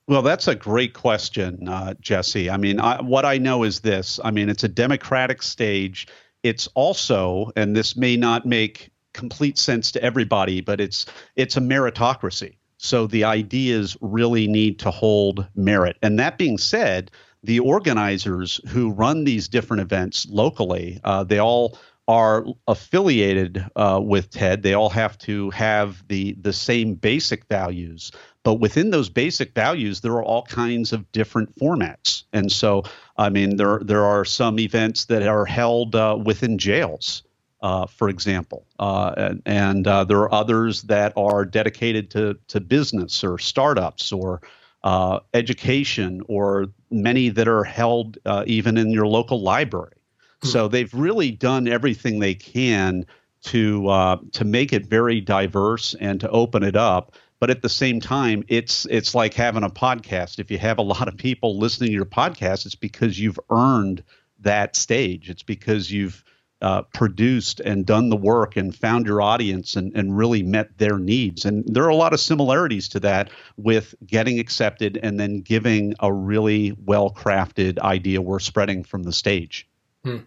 Well, 0.08 0.22
that's 0.22 0.48
a 0.48 0.56
great 0.56 0.94
question, 0.94 1.68
uh, 1.68 1.96
Jesse. 2.00 2.50
I 2.50 2.58
mean, 2.58 2.80
I, 2.80 3.02
what 3.02 3.26
I 3.26 3.38
know 3.38 3.64
is 3.64 3.80
this 3.80 4.20
I 4.24 4.32
mean, 4.32 4.50
it's 4.50 4.64
a 4.64 4.68
democratic 4.70 5.42
stage. 5.42 6.08
It's 6.44 6.68
also, 6.76 7.52
and 7.56 7.76
this 7.76 7.96
may 7.96 8.16
not 8.16 8.46
make 8.46 8.92
complete 9.14 9.58
sense 9.58 9.92
to 9.94 10.04
everybody, 10.04 10.62
but 10.62 10.80
it's 10.80 11.08
it's 11.36 11.58
a 11.58 11.62
meritocracy. 11.62 12.58
So 12.78 13.08
the 13.08 13.24
ideas 13.24 13.98
really 14.02 14.48
need 14.48 14.78
to 14.80 14.92
hold 14.92 15.48
merit. 15.56 15.98
And 16.04 16.20
that 16.20 16.38
being 16.38 16.58
said, 16.58 17.10
the 17.46 17.60
organizers 17.60 18.60
who 18.70 18.92
run 18.92 19.24
these 19.24 19.48
different 19.48 19.82
events 19.82 20.28
locally, 20.30 21.00
uh, 21.04 21.24
they 21.24 21.40
all 21.40 21.78
are 22.08 22.46
affiliated 22.68 23.66
uh, 23.76 24.00
with 24.04 24.30
TED. 24.30 24.62
They 24.62 24.74
all 24.74 24.90
have 24.90 25.18
to 25.20 25.50
have 25.52 26.08
the 26.08 26.34
the 26.34 26.54
same 26.54 26.94
basic 26.96 27.46
values, 27.46 28.12
but 28.44 28.56
within 28.56 28.92
those 28.92 29.10
basic 29.10 29.54
values, 29.54 30.02
there 30.02 30.14
are 30.14 30.24
all 30.24 30.44
kinds 30.44 30.94
of 30.94 31.12
different 31.12 31.56
formats. 31.56 32.24
And 32.32 32.52
so, 32.52 32.84
I 33.18 33.30
mean, 33.30 33.58
there 33.58 33.80
there 33.84 34.06
are 34.06 34.26
some 34.26 34.60
events 34.60 35.06
that 35.06 35.24
are 35.24 35.46
held 35.46 35.96
uh, 35.96 36.18
within 36.24 36.58
jails. 36.58 37.24
Uh, 37.62 37.88
for 37.88 38.10
example, 38.10 38.64
uh, 38.78 39.12
and, 39.18 39.42
and 39.48 39.88
uh, 39.88 40.04
there 40.04 40.20
are 40.20 40.32
others 40.32 40.84
that 40.84 41.14
are 41.18 41.46
dedicated 41.46 42.12
to 42.12 42.38
to 42.48 42.60
business 42.60 43.24
or 43.24 43.40
startups 43.40 44.12
or 44.12 44.42
uh, 44.86 45.20
education 45.34 46.22
or 46.28 46.68
many 47.02 47.30
that 47.30 47.48
are 47.48 47.64
held 47.64 48.18
uh, 48.26 48.44
even 48.48 48.78
in 48.78 48.92
your 48.92 49.08
local 49.08 49.42
library. 49.42 49.96
Hmm. 50.42 50.48
So 50.48 50.68
they've 50.68 50.94
really 50.94 51.32
done 51.32 51.68
everything 51.68 52.20
they 52.20 52.36
can 52.36 53.06
to 53.44 53.88
uh, 53.88 54.18
to 54.34 54.46
make 54.46 54.74
it 54.74 54.86
very 54.86 55.22
diverse 55.22 55.96
and 56.00 56.20
to 56.22 56.30
open 56.30 56.64
it 56.64 56.76
up. 56.76 57.16
But 57.40 57.50
at 57.50 57.62
the 57.62 57.70
same 57.70 58.00
time, 58.00 58.44
it's 58.48 58.86
it's 58.86 59.14
like 59.14 59.34
having 59.34 59.64
a 59.64 59.70
podcast. 59.70 60.40
If 60.40 60.50
you 60.50 60.58
have 60.58 60.78
a 60.78 60.84
lot 60.84 61.08
of 61.08 61.18
people 61.18 61.60
listening 61.60 61.90
to 61.90 61.94
your 61.94 62.06
podcast, 62.06 62.66
it's 62.66 62.76
because 62.76 63.20
you've 63.20 63.40
earned 63.50 64.04
that 64.40 64.76
stage. 64.76 65.30
It's 65.30 65.44
because 65.44 65.92
you've 65.92 66.24
uh, 66.62 66.82
produced 66.94 67.60
and 67.60 67.86
done 67.86 68.10
the 68.10 68.16
work 68.16 68.56
and 68.56 68.76
found 68.76 69.06
your 69.06 69.22
audience 69.22 69.76
and, 69.76 69.96
and 69.96 70.18
really 70.18 70.42
met 70.42 70.78
their 70.78 70.98
needs. 70.98 71.46
And 71.46 71.64
there 71.68 71.84
are 71.84 71.90
a 71.90 71.96
lot 71.96 72.14
of 72.14 72.20
similarities 72.20 72.88
to 72.90 73.00
that 73.02 73.30
with 73.58 73.94
getting 74.06 74.40
accepted 74.40 74.98
and 75.02 75.20
then 75.20 75.42
giving 75.42 75.94
a 76.00 76.12
really 76.12 76.76
well 76.86 77.12
crafted 77.12 77.80
idea 77.80 78.22
we're 78.22 78.40
spreading 78.40 78.84
from 78.84 79.04
the 79.04 79.14
stage. 79.14 79.68
Hmm. 80.04 80.20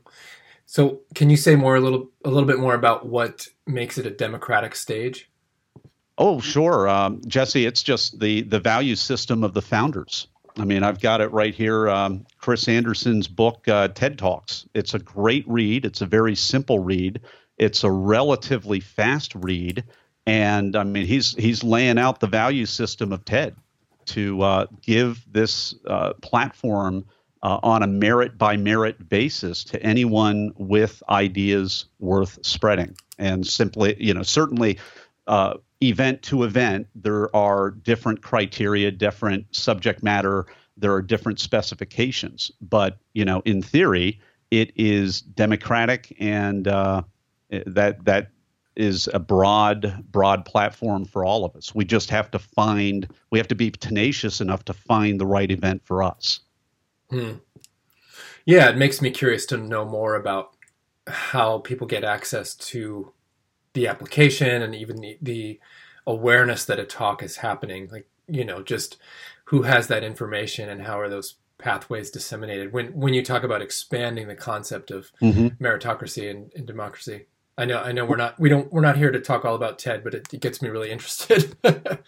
So, 0.67 1.01
can 1.15 1.31
you 1.31 1.39
say 1.39 1.57
more 1.57 1.77
a 1.77 1.81
little 1.81 2.11
a 2.25 2.29
little 2.29 2.47
bit 2.47 2.59
more 2.59 2.75
about 2.75 3.07
what 3.07 3.49
makes 3.67 3.97
it 3.97 4.05
a 4.05 4.11
democratic 4.11 4.75
stage? 4.75 5.31
Oh, 6.19 6.41
sure, 6.41 6.89
um, 6.89 7.23
Jesse. 7.27 7.65
It's 7.65 7.83
just 7.83 8.21
the 8.21 8.43
the 8.43 8.61
value 8.61 8.97
system 8.97 9.45
of 9.45 9.55
the 9.55 9.63
founders. 9.63 10.27
I 10.59 10.65
mean, 10.65 10.83
I've 10.83 11.01
got 11.01 11.21
it 11.21 11.33
right 11.33 11.55
here. 11.55 11.89
Um, 11.89 12.27
Chris 12.39 12.69
Anderson's 12.69 13.29
book, 13.29 13.67
uh, 13.69 13.89
TED 13.89 14.19
Talks. 14.19 14.67
It's 14.75 14.95
a 14.95 14.99
great 14.99 15.45
read. 15.49 15.85
It's 15.85 16.01
a 16.01 16.07
very 16.07 16.35
simple 16.35 16.81
read. 16.81 17.21
It's 17.57 17.85
a 17.85 17.91
relatively 17.91 18.81
fast 18.81 19.35
read, 19.35 19.85
and 20.27 20.77
I 20.77 20.85
mean, 20.85 21.07
he's 21.07 21.35
he's 21.35 21.65
laying 21.65 21.99
out 21.99 22.21
the 22.21 22.27
value 22.27 22.67
system 22.67 23.13
of 23.13 23.25
TED 23.25 23.57
to 24.07 24.43
uh, 24.43 24.67
give 24.83 25.25
this 25.31 25.75
uh, 25.87 26.13
platform 26.23 27.05
uh, 27.43 27.61
on 27.63 27.83
a 27.83 27.87
merit 27.87 28.39
by 28.39 28.57
merit 28.57 29.09
basis 29.09 29.65
to 29.65 29.83
anyone 29.83 30.53
with 30.57 31.03
ideas 31.09 31.87
worth 31.99 32.39
spreading. 32.45 32.97
And 33.19 33.47
simply, 33.47 33.97
you 33.99 34.15
know, 34.15 34.23
certainly 34.23 34.79
uh, 35.27 35.55
event 35.83 36.23
to 36.23 36.43
event, 36.43 36.87
there 36.95 37.35
are 37.35 37.71
different 37.71 38.23
criteria, 38.23 38.91
different 38.91 39.47
subject 39.55 40.03
matter, 40.03 40.47
there 40.77 40.93
are 40.93 41.03
different 41.03 41.41
specifications. 41.41 42.51
But, 42.61 42.99
you 43.13 43.25
know, 43.25 43.43
in 43.45 43.63
theory, 43.63 44.21
it 44.51 44.73
is 44.77 45.21
democratic 45.21 46.15
and 46.19 46.67
uh, 46.69 47.03
that 47.51 48.05
that 48.05 48.31
is 48.77 49.09
a 49.13 49.19
broad 49.19 50.05
broad 50.13 50.45
platform 50.45 51.05
for 51.05 51.25
all 51.25 51.45
of 51.45 51.55
us. 51.57 51.75
We 51.75 51.85
just 51.85 52.11
have 52.11 52.31
to 52.31 52.39
find 52.39 53.09
we 53.31 53.39
have 53.39 53.49
to 53.49 53.57
be 53.57 53.71
tenacious 53.71 54.41
enough 54.41 54.65
to 54.67 54.73
find 54.73 55.21
the 55.21 55.27
right 55.27 55.51
event 55.51 55.83
for 55.85 56.03
us. 56.03 56.41
Hmm. 57.11 57.35
Yeah, 58.47 58.71
it 58.71 58.77
makes 58.77 59.03
me 59.03 59.11
curious 59.11 59.45
to 59.47 59.57
know 59.57 59.85
more 59.85 60.15
about 60.15 60.55
how 61.07 61.59
people 61.59 61.87
get 61.87 62.05
access 62.05 62.55
to 62.55 63.13
the 63.75 63.87
application 63.87 64.63
and 64.63 64.75
even 64.75 64.97
the, 65.01 65.19
the 65.21 65.61
awareness 66.07 66.65
that 66.65 66.79
a 66.79 66.85
talk 66.85 67.23
is 67.23 67.37
happening. 67.37 67.89
Like, 67.91 68.09
you 68.27 68.45
know, 68.45 68.63
just 68.63 68.99
who 69.47 69.63
has 69.63 69.89
that 69.89 70.05
information 70.05 70.69
and 70.69 70.83
how 70.83 70.99
are 71.01 71.09
those 71.09 71.37
pathways 71.59 72.11
disseminated 72.11 72.73
when 72.73 72.87
when 72.95 73.13
you 73.13 73.23
talk 73.23 73.43
about 73.43 73.61
expanding 73.61 74.29
the 74.29 74.35
concept 74.35 74.93
of 74.93 75.11
mm-hmm. 75.21 75.49
meritocracy 75.63 76.31
and, 76.31 76.53
and, 76.55 76.69
democracy 76.69 77.27
i 77.59 77.65
know 77.65 77.81
i 77.81 77.91
know 77.91 78.05
we're 78.05 78.17
not 78.17 78.39
we 78.39 78.49
don't 78.49 78.73
we're 78.73 78.81
not 78.81 78.97
here 78.97 79.11
to 79.11 79.21
talk 79.21 79.45
all 79.45 79.57
about 79.57 79.77
ted 79.77 80.05
but 80.05 80.15
it, 80.15 80.33
it 80.33 80.41
gets 80.41 80.63
me 80.63 80.69
really 80.69 80.91
interested 80.91 81.57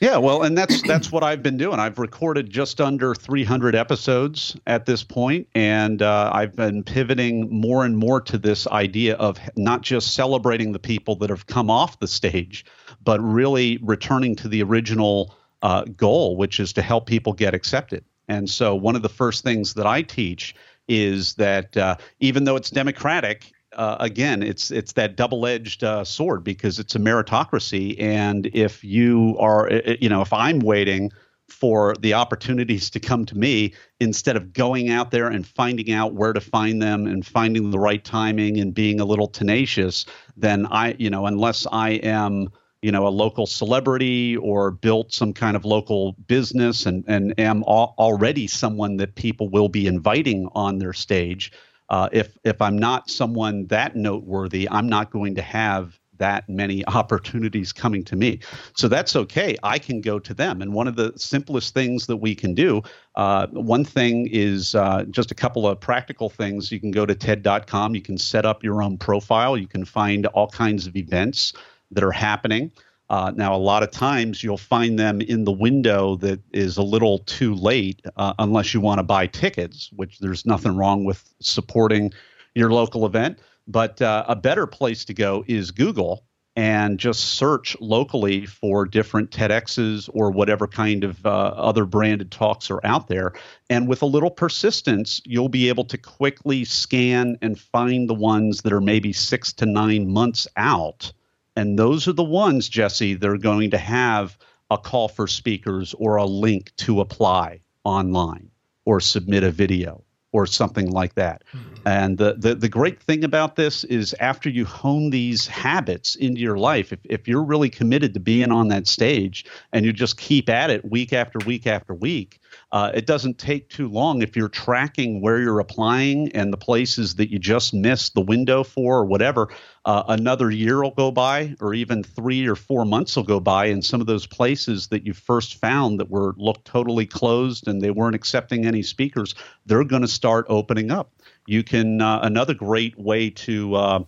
Yeah, 0.00 0.18
well, 0.18 0.42
and 0.42 0.56
that's 0.56 0.80
that's 0.82 1.10
what 1.10 1.24
I've 1.24 1.42
been 1.42 1.56
doing. 1.56 1.80
I've 1.80 1.98
recorded 1.98 2.50
just 2.50 2.80
under 2.80 3.16
300 3.16 3.74
episodes 3.74 4.56
at 4.66 4.86
this 4.86 5.02
point, 5.02 5.48
and 5.56 6.02
uh, 6.02 6.30
I've 6.32 6.54
been 6.54 6.84
pivoting 6.84 7.48
more 7.50 7.84
and 7.84 7.96
more 7.96 8.20
to 8.20 8.38
this 8.38 8.68
idea 8.68 9.16
of 9.16 9.40
not 9.56 9.82
just 9.82 10.14
celebrating 10.14 10.70
the 10.70 10.78
people 10.78 11.16
that 11.16 11.30
have 11.30 11.46
come 11.46 11.68
off 11.68 11.98
the 11.98 12.06
stage, 12.06 12.64
but 13.02 13.20
really 13.20 13.78
returning 13.82 14.36
to 14.36 14.48
the 14.48 14.62
original 14.62 15.34
uh, 15.62 15.82
goal, 15.96 16.36
which 16.36 16.60
is 16.60 16.72
to 16.74 16.82
help 16.82 17.06
people 17.06 17.32
get 17.32 17.52
accepted. 17.52 18.04
And 18.28 18.48
so, 18.48 18.76
one 18.76 18.94
of 18.94 19.02
the 19.02 19.08
first 19.08 19.42
things 19.42 19.74
that 19.74 19.86
I 19.86 20.02
teach 20.02 20.54
is 20.86 21.34
that 21.34 21.76
uh, 21.76 21.96
even 22.20 22.44
though 22.44 22.56
it's 22.56 22.70
democratic, 22.70 23.52
uh, 23.78 23.96
again, 24.00 24.42
it's 24.42 24.72
it's 24.72 24.92
that 24.94 25.16
double-edged 25.16 25.84
uh, 25.84 26.04
sword 26.04 26.42
because 26.42 26.80
it's 26.80 26.96
a 26.96 26.98
meritocracy, 26.98 27.94
and 28.02 28.50
if 28.52 28.82
you 28.82 29.36
are, 29.38 29.70
you 30.00 30.08
know, 30.08 30.20
if 30.20 30.32
I'm 30.32 30.58
waiting 30.58 31.12
for 31.48 31.94
the 32.00 32.12
opportunities 32.12 32.90
to 32.90 33.00
come 33.00 33.24
to 33.24 33.38
me 33.38 33.72
instead 34.00 34.36
of 34.36 34.52
going 34.52 34.90
out 34.90 35.12
there 35.12 35.28
and 35.28 35.46
finding 35.46 35.92
out 35.92 36.12
where 36.12 36.32
to 36.32 36.40
find 36.40 36.82
them 36.82 37.06
and 37.06 37.24
finding 37.24 37.70
the 37.70 37.78
right 37.78 38.04
timing 38.04 38.58
and 38.58 38.74
being 38.74 39.00
a 39.00 39.04
little 39.04 39.28
tenacious, 39.28 40.04
then 40.36 40.66
I, 40.66 40.94
you 40.98 41.08
know, 41.08 41.26
unless 41.26 41.66
I 41.70 41.90
am 41.90 42.48
you 42.82 42.92
know 42.92 43.06
a 43.06 43.10
local 43.10 43.46
celebrity 43.46 44.36
or 44.36 44.72
built 44.72 45.12
some 45.12 45.32
kind 45.32 45.56
of 45.56 45.64
local 45.64 46.12
business 46.26 46.84
and 46.84 47.04
and 47.06 47.32
am 47.38 47.62
al- 47.66 47.94
already 47.98 48.46
someone 48.48 48.96
that 48.96 49.14
people 49.14 49.48
will 49.48 49.68
be 49.68 49.86
inviting 49.86 50.48
on 50.52 50.78
their 50.78 50.92
stage 50.92 51.52
uh, 51.90 52.08
if 52.12 52.36
if 52.44 52.60
I'm 52.60 52.78
not 52.78 53.10
someone 53.10 53.66
that 53.68 53.96
noteworthy, 53.96 54.68
I'm 54.68 54.88
not 54.88 55.10
going 55.10 55.34
to 55.36 55.42
have 55.42 55.98
that 56.18 56.48
many 56.48 56.84
opportunities 56.88 57.72
coming 57.72 58.04
to 58.04 58.16
me. 58.16 58.40
So 58.74 58.88
that's 58.88 59.16
okay. 59.16 59.56
I 59.62 59.78
can 59.78 60.00
go 60.00 60.18
to 60.18 60.34
them. 60.34 60.60
And 60.60 60.74
one 60.74 60.88
of 60.88 60.96
the 60.96 61.12
simplest 61.16 61.74
things 61.74 62.06
that 62.06 62.16
we 62.16 62.34
can 62.34 62.54
do, 62.54 62.82
uh, 63.14 63.46
one 63.48 63.84
thing 63.84 64.28
is 64.30 64.74
uh, 64.74 65.04
just 65.10 65.30
a 65.30 65.34
couple 65.34 65.66
of 65.66 65.80
practical 65.80 66.28
things. 66.28 66.70
You 66.70 66.80
can 66.80 66.90
go 66.90 67.06
to 67.06 67.14
TED.com, 67.14 67.94
you 67.94 68.02
can 68.02 68.18
set 68.18 68.44
up 68.44 68.62
your 68.62 68.82
own 68.82 68.98
profile, 68.98 69.56
you 69.56 69.68
can 69.68 69.84
find 69.84 70.26
all 70.26 70.48
kinds 70.48 70.86
of 70.86 70.96
events 70.96 71.52
that 71.90 72.04
are 72.04 72.12
happening. 72.12 72.70
Uh, 73.10 73.32
now, 73.34 73.54
a 73.54 73.56
lot 73.56 73.82
of 73.82 73.90
times 73.90 74.42
you'll 74.42 74.58
find 74.58 74.98
them 74.98 75.20
in 75.20 75.44
the 75.44 75.52
window 75.52 76.16
that 76.16 76.40
is 76.52 76.76
a 76.76 76.82
little 76.82 77.20
too 77.20 77.54
late, 77.54 78.02
uh, 78.16 78.34
unless 78.38 78.74
you 78.74 78.80
want 78.80 78.98
to 78.98 79.02
buy 79.02 79.26
tickets, 79.26 79.90
which 79.96 80.18
there's 80.18 80.44
nothing 80.44 80.76
wrong 80.76 81.04
with 81.04 81.32
supporting 81.40 82.12
your 82.54 82.70
local 82.70 83.06
event. 83.06 83.38
But 83.66 84.00
uh, 84.02 84.24
a 84.28 84.36
better 84.36 84.66
place 84.66 85.04
to 85.06 85.14
go 85.14 85.44
is 85.46 85.70
Google 85.70 86.24
and 86.56 86.98
just 86.98 87.20
search 87.20 87.76
locally 87.80 88.44
for 88.44 88.84
different 88.84 89.30
TEDx's 89.30 90.08
or 90.12 90.30
whatever 90.32 90.66
kind 90.66 91.04
of 91.04 91.24
uh, 91.24 91.28
other 91.28 91.84
branded 91.84 92.32
talks 92.32 92.68
are 92.68 92.84
out 92.84 93.06
there. 93.06 93.32
And 93.70 93.86
with 93.86 94.02
a 94.02 94.06
little 94.06 94.30
persistence, 94.30 95.22
you'll 95.24 95.48
be 95.48 95.68
able 95.68 95.84
to 95.84 95.96
quickly 95.96 96.64
scan 96.64 97.38
and 97.40 97.58
find 97.58 98.08
the 98.08 98.14
ones 98.14 98.62
that 98.62 98.72
are 98.72 98.80
maybe 98.80 99.12
six 99.12 99.52
to 99.52 99.66
nine 99.66 100.10
months 100.10 100.48
out 100.56 101.12
and 101.58 101.76
those 101.76 102.06
are 102.06 102.12
the 102.12 102.22
ones, 102.22 102.68
Jesse, 102.68 103.14
that 103.14 103.28
are 103.28 103.36
going 103.36 103.72
to 103.72 103.78
have 103.78 104.38
a 104.70 104.78
call 104.78 105.08
for 105.08 105.26
speakers 105.26 105.92
or 105.98 106.14
a 106.14 106.24
link 106.24 106.70
to 106.76 107.00
apply 107.00 107.60
online 107.82 108.50
or 108.84 109.00
submit 109.00 109.42
a 109.42 109.50
video 109.50 110.04
or 110.30 110.46
something 110.46 110.90
like 110.90 111.14
that. 111.14 111.42
Mm-hmm. 111.52 111.88
And 111.88 112.18
the, 112.18 112.34
the, 112.34 112.54
the 112.54 112.68
great 112.68 113.02
thing 113.02 113.24
about 113.24 113.56
this 113.56 113.82
is 113.84 114.14
after 114.20 114.50
you 114.50 114.64
hone 114.64 115.10
these 115.10 115.46
habits 115.46 116.14
into 116.16 116.40
your 116.40 116.58
life, 116.58 116.92
if, 116.92 117.00
if 117.04 117.26
you're 117.26 117.42
really 117.42 117.70
committed 117.70 118.12
to 118.14 118.20
being 118.20 118.52
on 118.52 118.68
that 118.68 118.86
stage 118.86 119.46
and 119.72 119.84
you 119.84 119.92
just 119.92 120.18
keep 120.18 120.48
at 120.48 120.70
it 120.70 120.88
week 120.88 121.12
after 121.12 121.38
week 121.46 121.66
after 121.66 121.94
week, 121.94 122.40
uh, 122.72 122.92
it 122.94 123.06
doesn't 123.06 123.38
take 123.38 123.70
too 123.70 123.88
long 123.88 124.20
if 124.20 124.36
you're 124.36 124.48
tracking 124.48 125.22
where 125.22 125.40
you're 125.40 125.60
applying 125.60 126.30
and 126.32 126.52
the 126.52 126.58
places 126.58 127.14
that 127.14 127.30
you 127.30 127.38
just 127.38 127.72
missed 127.72 128.14
the 128.14 128.20
window 128.20 128.62
for 128.62 128.98
or 128.98 129.04
whatever. 129.06 129.48
Uh, 129.88 130.04
another 130.08 130.50
year 130.50 130.82
will 130.82 130.90
go 130.90 131.10
by, 131.10 131.54
or 131.62 131.72
even 131.72 132.02
three 132.02 132.46
or 132.46 132.54
four 132.54 132.84
months 132.84 133.16
will 133.16 133.22
go 133.22 133.40
by, 133.40 133.64
and 133.64 133.82
some 133.82 134.02
of 134.02 134.06
those 134.06 134.26
places 134.26 134.88
that 134.88 135.06
you 135.06 135.14
first 135.14 135.54
found 135.54 135.98
that 135.98 136.10
were 136.10 136.34
looked 136.36 136.66
totally 136.66 137.06
closed 137.06 137.66
and 137.66 137.80
they 137.80 137.90
weren't 137.90 138.14
accepting 138.14 138.66
any 138.66 138.82
speakers, 138.82 139.34
they're 139.64 139.84
going 139.84 140.02
to 140.02 140.08
start 140.08 140.44
opening 140.50 140.90
up. 140.90 141.10
You 141.46 141.62
can 141.62 142.02
uh, 142.02 142.20
another 142.22 142.52
great 142.52 142.98
way 142.98 143.30
to 143.30 143.74
uh, 143.76 144.00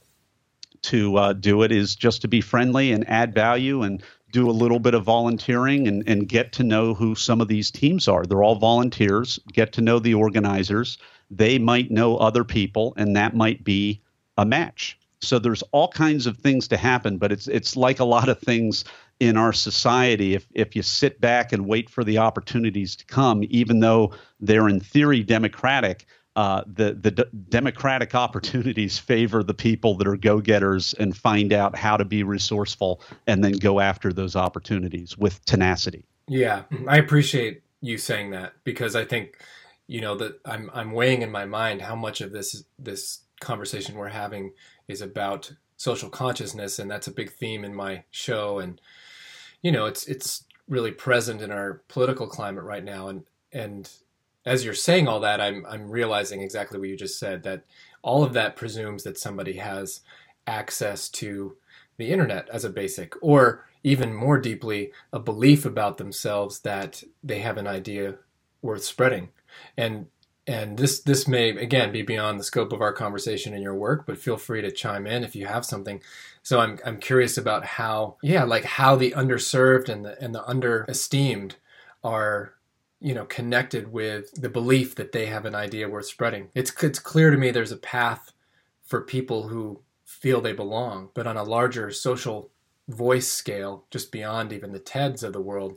to 0.83 1.17
uh, 1.17 1.33
do 1.33 1.63
it 1.63 1.73
is 1.73 1.97
just 1.97 2.21
to 2.21 2.29
be 2.29 2.43
friendly 2.43 2.93
and 2.93 3.09
add 3.09 3.33
value 3.33 3.81
and 3.81 4.03
do 4.33 4.51
a 4.51 4.53
little 4.53 4.81
bit 4.81 4.93
of 4.93 5.05
volunteering 5.05 5.89
and, 5.89 6.07
and 6.07 6.29
get 6.29 6.53
to 6.53 6.63
know 6.63 6.93
who 6.93 7.15
some 7.15 7.41
of 7.41 7.49
these 7.49 7.71
teams 7.71 8.07
are. 8.07 8.27
They're 8.27 8.43
all 8.43 8.57
volunteers, 8.57 9.39
get 9.51 9.73
to 9.73 9.81
know 9.81 9.99
the 9.99 10.13
organizers. 10.13 10.99
They 11.31 11.59
might 11.59 11.91
know 11.91 12.19
other 12.19 12.45
people, 12.45 12.93
and 12.99 13.17
that 13.17 13.35
might 13.35 13.65
be 13.65 14.03
a 14.37 14.45
match. 14.45 14.99
So 15.23 15.39
there's 15.39 15.63
all 15.73 15.89
kinds 15.89 16.27
of 16.27 16.39
things 16.39 16.69
to 16.69 16.77
happen, 16.77 17.19
but 17.19 17.31
it's 17.33 17.47
it's 17.47 17.77
like 17.77 18.01
a 18.01 18.05
lot 18.05 18.29
of 18.29 18.39
things 18.39 18.85
in 19.21 19.37
our 19.37 19.53
society. 19.53 20.35
If 20.35 20.47
if 20.55 20.75
you 20.75 20.83
sit 20.83 21.21
back 21.21 21.53
and 21.53 21.67
wait 21.67 21.91
for 21.91 22.05
the 22.05 22.19
opportunities 22.19 22.97
to 22.97 23.05
come, 23.05 23.45
even 23.51 23.81
though 23.81 24.13
they're 24.41 24.69
in 24.69 24.81
theory 24.81 25.23
democratic, 25.23 26.07
uh, 26.37 26.63
the 26.67 26.95
the 26.95 27.11
d- 27.11 27.25
democratic 27.49 28.15
opportunities 28.15 28.99
favor 28.99 29.43
the 29.43 29.55
people 29.55 29.95
that 29.97 30.07
are 30.07 30.17
go 30.17 30.41
getters 30.41 30.95
and 30.95 31.17
find 31.17 31.53
out 31.53 31.77
how 31.77 31.97
to 31.97 32.05
be 32.05 32.23
resourceful 32.23 33.03
and 33.27 33.45
then 33.45 33.53
go 33.53 33.81
after 33.81 34.13
those 34.13 34.37
opportunities 34.37 35.19
with 35.19 35.45
tenacity. 35.45 36.07
Yeah, 36.29 36.63
I 36.89 36.97
appreciate 36.97 37.63
you 37.83 37.99
saying 37.99 38.31
that 38.31 38.55
because 38.65 38.97
I 38.97 39.05
think 39.05 39.37
you 39.87 40.01
know 40.01 40.15
that 40.17 40.41
I'm 40.47 40.71
I'm 40.73 40.93
weighing 40.93 41.23
in 41.23 41.31
my 41.31 41.45
mind 41.45 41.83
how 41.83 41.97
much 41.97 42.21
of 42.21 42.33
this 42.33 42.65
this 42.79 43.25
conversation 43.41 43.97
we're 43.97 44.09
having 44.09 44.53
is 44.91 45.01
about 45.01 45.53
social 45.77 46.11
consciousness 46.11 46.79
and 46.79 46.91
that's 46.91 47.07
a 47.07 47.13
big 47.13 47.31
theme 47.31 47.65
in 47.65 47.75
my 47.75 48.05
show 48.11 48.59
and 48.59 48.81
you 49.63 49.73
know 49.73 49.87
it's 49.87 50.07
it's 50.07 50.45
really 50.69 50.91
present 50.93 51.41
in 51.41 51.51
our 51.51 51.83
political 51.89 52.27
climate 52.27 52.65
right 52.65 52.85
now 52.85 53.09
and 53.09 53.25
and 53.53 53.91
as 54.47 54.65
you're 54.65 54.75
saying 54.75 55.09
all 55.09 55.21
that, 55.21 55.41
I'm 55.41 55.67
I'm 55.67 55.91
realizing 55.91 56.41
exactly 56.41 56.79
what 56.79 56.89
you 56.89 56.97
just 56.97 57.19
said 57.19 57.43
that 57.43 57.65
all 58.03 58.23
of 58.25 58.33
that 58.33 58.57
presumes 58.57 59.05
that 59.05 59.19
somebody 59.19 59.55
has 59.55 60.01
access 60.47 61.09
to 61.09 61.57
the 61.99 62.11
internet 62.11 62.49
as 62.51 62.65
a 62.65 62.71
basic, 62.71 63.15
or 63.21 63.67
even 63.83 64.15
more 64.15 64.39
deeply, 64.39 64.93
a 65.13 65.19
belief 65.19 65.65
about 65.65 65.99
themselves 65.99 66.61
that 66.61 67.03
they 67.23 67.41
have 67.41 67.59
an 67.59 67.67
idea 67.67 68.17
worth 68.63 68.83
spreading. 68.83 69.29
And 69.77 70.07
and 70.51 70.77
this 70.77 70.99
this 71.01 71.29
may 71.29 71.51
again 71.51 71.93
be 71.93 72.03
beyond 72.03 72.41
the 72.41 72.45
scope 72.45 72.73
of 72.73 72.83
our 72.83 72.93
conversation 72.93 73.55
and 73.55 73.63
your 73.63 73.75
work, 73.75 74.05
but 74.05 74.19
feel 74.19 74.37
free 74.37 74.61
to 74.63 74.73
chime 74.73 75.07
in 75.07 75.23
if 75.23 75.37
you 75.37 75.47
have 75.47 75.65
something. 75.65 76.03
So 76.43 76.59
I'm 76.59 76.81
I'm 76.85 76.99
curious 76.99 77.39
about 77.39 77.65
how 77.65 78.17
yeah, 78.21 78.43
like 78.43 78.65
how 78.65 78.97
the 78.97 79.13
underserved 79.13 79.89
and 79.89 80.05
the 80.05 80.21
and 80.21 80.35
the 80.35 80.43
underesteemed 80.43 81.53
are 82.03 82.55
you 82.99 83.15
know 83.15 83.27
connected 83.27 83.93
with 83.93 84.33
the 84.33 84.49
belief 84.49 84.97
that 84.97 85.13
they 85.13 85.27
have 85.27 85.45
an 85.47 85.55
idea 85.55 85.89
worth 85.89 86.07
spreading. 86.07 86.49
It's 86.53 86.73
it's 86.83 86.99
clear 86.99 87.31
to 87.31 87.39
me 87.39 87.53
there's 87.53 87.71
a 87.71 87.77
path 87.77 88.33
for 88.83 89.01
people 89.01 89.49
who 89.49 89.83
feel 90.05 90.41
they 90.41 90.53
belong, 90.53 91.11
but 91.15 91.29
on 91.29 91.37
a 91.37 91.45
larger 91.45 91.93
social 91.93 92.51
voice 92.89 93.29
scale, 93.29 93.85
just 93.89 94.11
beyond 94.11 94.53
even 94.53 94.73
the 94.73 94.81
TEDs 94.81 95.23
of 95.23 95.33
the 95.33 95.41
world, 95.41 95.77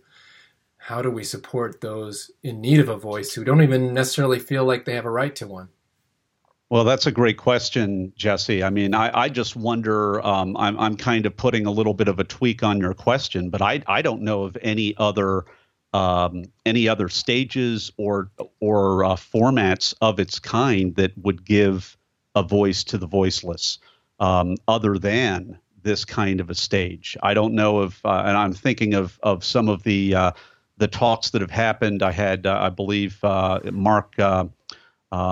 how 0.84 1.02
do 1.02 1.10
we 1.10 1.24
support 1.24 1.80
those 1.80 2.30
in 2.44 2.60
need 2.60 2.78
of 2.78 2.90
a 2.90 2.98
voice 2.98 3.34
who 3.34 3.46
don't 3.46 3.62
even 3.62 3.94
necessarily 3.94 4.38
feel 4.38 4.66
like 4.66 4.84
they 4.84 4.96
have 4.96 5.06
a 5.06 5.10
right 5.10 5.34
to 5.34 5.48
one? 5.48 5.70
Well, 6.70 6.84
that's 6.84 7.08
a 7.08 7.12
great 7.12 7.38
question, 7.38 8.12
Jesse. 8.18 8.64
I 8.64 8.70
mean, 8.70 8.94
I, 8.94 9.18
I 9.18 9.30
just 9.30 9.56
wonder. 9.56 10.20
Um, 10.26 10.58
I'm, 10.58 10.78
I'm 10.78 10.98
kind 10.98 11.26
of 11.26 11.38
putting 11.38 11.66
a 11.66 11.72
little 11.72 11.94
bit 11.94 12.10
of 12.10 12.20
a 12.20 12.26
tweak 12.26 12.64
on 12.64 12.82
your 12.82 12.94
question, 12.94 13.50
but 13.50 13.62
I, 13.62 13.82
I 13.88 14.02
don't 14.02 14.24
know 14.24 14.44
of 14.44 14.58
any 14.62 14.94
other 14.98 15.46
um, 15.94 16.44
any 16.66 16.90
other 16.90 17.08
stages 17.08 17.90
or 17.96 18.30
or 18.60 19.06
uh, 19.06 19.16
formats 19.16 19.94
of 20.02 20.20
its 20.20 20.38
kind 20.38 20.96
that 20.96 21.18
would 21.18 21.46
give 21.46 21.96
a 22.36 22.44
voice 22.44 22.84
to 22.86 22.98
the 22.98 23.08
voiceless, 23.08 23.78
um, 24.20 24.58
other 24.68 24.98
than 24.98 25.58
this 25.84 26.04
kind 26.04 26.42
of 26.42 26.50
a 26.50 26.56
stage. 26.56 27.16
I 27.24 27.34
don't 27.34 27.54
know 27.54 27.84
if, 27.84 28.04
uh, 28.06 28.24
and 28.26 28.36
I'm 28.36 28.54
thinking 28.54 28.96
of 28.96 29.18
of 29.24 29.46
some 29.46 29.70
of 29.70 29.84
the 29.84 30.16
uh, 30.16 30.32
the 30.84 30.88
talks 30.90 31.30
that 31.30 31.40
have 31.42 31.50
happened. 31.50 32.04
I 32.04 32.12
had, 32.12 32.46
uh, 32.46 32.60
I 32.60 32.70
believe, 32.70 33.18
uh, 33.24 33.62
Mark. 33.72 34.20
Uh, 34.20 34.46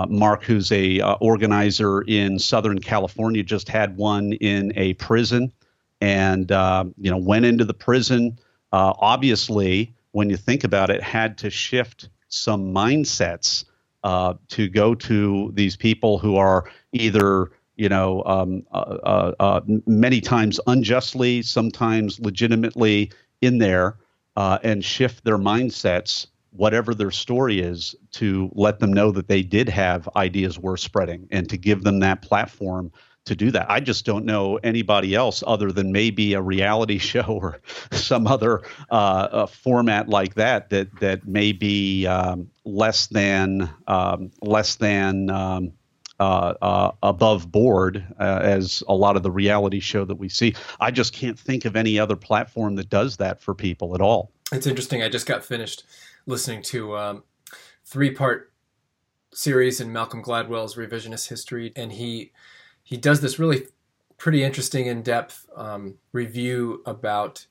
Mark, 0.08 0.44
who's 0.44 0.70
a 0.70 1.00
organizer 1.20 2.02
in 2.02 2.38
Southern 2.38 2.78
California, 2.78 3.42
just 3.42 3.68
had 3.68 3.96
one 3.96 4.32
in 4.34 4.72
a 4.76 4.94
prison, 4.94 5.52
and 6.00 6.50
you 6.50 7.10
know 7.10 7.18
went 7.18 7.44
into 7.44 7.64
the 7.64 7.74
prison. 7.74 8.38
obviously, 8.72 9.92
when 10.12 10.30
you 10.30 10.36
think 10.36 10.62
about 10.62 10.88
it, 10.88 11.02
had 11.02 11.36
to 11.38 11.50
shift 11.50 12.08
some 12.28 12.72
mindsets 12.72 13.64
uh, 14.04 14.34
to 14.48 14.68
go 14.68 14.94
to 14.94 15.50
these 15.54 15.76
people 15.76 16.18
who 16.18 16.36
are 16.36 16.64
either 16.92 17.50
you 17.76 17.88
know 17.88 18.22
um, 18.24 18.64
uh, 18.72 18.98
uh, 19.04 19.32
uh 19.40 19.60
many 19.86 20.20
times 20.20 20.60
unjustly, 20.66 21.42
sometimes 21.42 22.20
legitimately 22.20 23.10
in 23.40 23.58
there, 23.58 23.96
uh, 24.36 24.58
and 24.62 24.84
shift 24.84 25.24
their 25.24 25.38
mindsets, 25.38 26.26
whatever 26.50 26.94
their 26.94 27.10
story 27.10 27.60
is, 27.60 27.94
to 28.12 28.50
let 28.54 28.78
them 28.78 28.92
know 28.92 29.10
that 29.10 29.28
they 29.28 29.42
did 29.42 29.68
have 29.68 30.08
ideas 30.16 30.58
worth 30.58 30.80
spreading, 30.80 31.28
and 31.30 31.48
to 31.48 31.56
give 31.56 31.82
them 31.82 32.00
that 32.00 32.22
platform 32.22 32.92
to 33.24 33.36
do 33.36 33.50
that. 33.52 33.70
I 33.70 33.80
just 33.80 34.04
don't 34.04 34.24
know 34.24 34.56
anybody 34.56 35.14
else 35.14 35.44
other 35.46 35.70
than 35.70 35.92
maybe 35.92 36.34
a 36.34 36.42
reality 36.42 36.98
show 37.12 37.22
or 37.22 37.60
some 37.92 38.26
other 38.26 38.62
uh, 38.90 39.46
format 39.46 40.08
like 40.08 40.34
that 40.34 40.70
that 40.70 40.88
that 41.00 41.26
may 41.26 41.52
be 41.52 42.06
um, 42.06 42.50
less 42.64 43.06
than 43.06 43.70
um, 43.86 44.30
less 44.40 44.76
than 44.76 45.30
um, 45.30 45.72
uh, 46.22 46.54
uh, 46.62 46.92
above 47.02 47.50
board 47.50 48.04
uh, 48.20 48.38
as 48.42 48.84
a 48.86 48.94
lot 48.94 49.16
of 49.16 49.24
the 49.24 49.30
reality 49.30 49.80
show 49.80 50.04
that 50.04 50.14
we 50.14 50.28
see. 50.28 50.54
I 50.78 50.92
just 50.92 51.12
can't 51.12 51.36
think 51.36 51.64
of 51.64 51.74
any 51.74 51.98
other 51.98 52.14
platform 52.14 52.76
that 52.76 52.88
does 52.88 53.16
that 53.16 53.42
for 53.42 53.56
people 53.56 53.96
at 53.96 54.00
all. 54.00 54.30
It's 54.52 54.68
interesting. 54.68 55.02
I 55.02 55.08
just 55.08 55.26
got 55.26 55.44
finished 55.44 55.82
listening 56.26 56.62
to 56.62 56.96
um, 56.96 57.24
three 57.84 58.12
part 58.12 58.52
series 59.34 59.80
in 59.80 59.92
Malcolm 59.92 60.22
Gladwell's 60.22 60.76
revisionist 60.76 61.28
history, 61.28 61.72
and 61.74 61.90
he 61.90 62.30
he 62.84 62.96
does 62.96 63.20
this 63.20 63.40
really 63.40 63.66
pretty 64.16 64.44
interesting 64.44 64.86
in 64.86 65.02
depth 65.02 65.48
um, 65.56 65.96
review 66.12 66.82
about 66.86 67.46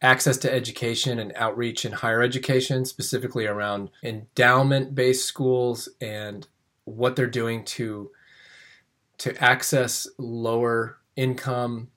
access 0.00 0.38
to 0.38 0.50
education 0.50 1.18
and 1.18 1.34
outreach 1.36 1.84
in 1.84 1.92
higher 1.92 2.22
education, 2.22 2.86
specifically 2.86 3.46
around 3.46 3.90
endowment 4.02 4.94
based 4.94 5.26
schools 5.26 5.90
and 6.00 6.48
what 6.86 7.14
they're 7.14 7.26
doing 7.26 7.64
to 7.64 8.10
to 9.18 9.42
access 9.42 10.06
lower 10.18 10.98
income 11.16 11.88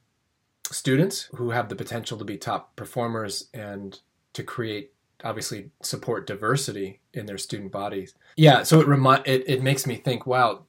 students 0.71 1.29
who 1.35 1.49
have 1.49 1.69
the 1.69 1.75
potential 1.75 2.17
to 2.17 2.25
be 2.25 2.37
top 2.37 2.75
performers 2.75 3.49
and 3.53 3.99
to 4.33 4.43
create 4.43 4.93
obviously 5.23 5.69
support 5.81 6.27
diversity 6.27 7.01
in 7.13 7.25
their 7.25 7.37
student 7.37 7.71
bodies. 7.71 8.13
Yeah, 8.37 8.63
so 8.63 8.79
it 8.79 8.87
remi- 8.87 9.21
it, 9.25 9.43
it 9.47 9.63
makes 9.63 9.85
me 9.85 9.95
think, 9.95 10.25
wow, 10.25 10.63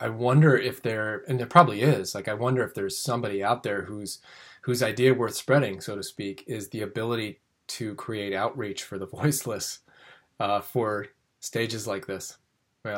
I 0.00 0.08
wonder 0.08 0.56
if 0.56 0.82
there, 0.82 1.22
and 1.28 1.38
there 1.38 1.46
probably 1.46 1.82
is. 1.82 2.14
Like, 2.14 2.28
I 2.28 2.34
wonder 2.34 2.64
if 2.64 2.74
there's 2.74 2.98
somebody 2.98 3.42
out 3.42 3.62
there 3.62 3.82
whose 3.82 4.18
whose 4.62 4.82
idea 4.82 5.14
worth 5.14 5.36
spreading, 5.36 5.80
so 5.80 5.94
to 5.94 6.02
speak, 6.02 6.42
is 6.48 6.68
the 6.68 6.82
ability 6.82 7.40
to 7.68 7.94
create 7.94 8.34
outreach 8.34 8.82
for 8.82 8.98
the 8.98 9.06
voiceless 9.18 9.80
uh, 10.40 10.60
for 10.60 11.06
stages 11.40 11.86
like 11.86 12.06
this. 12.06 12.36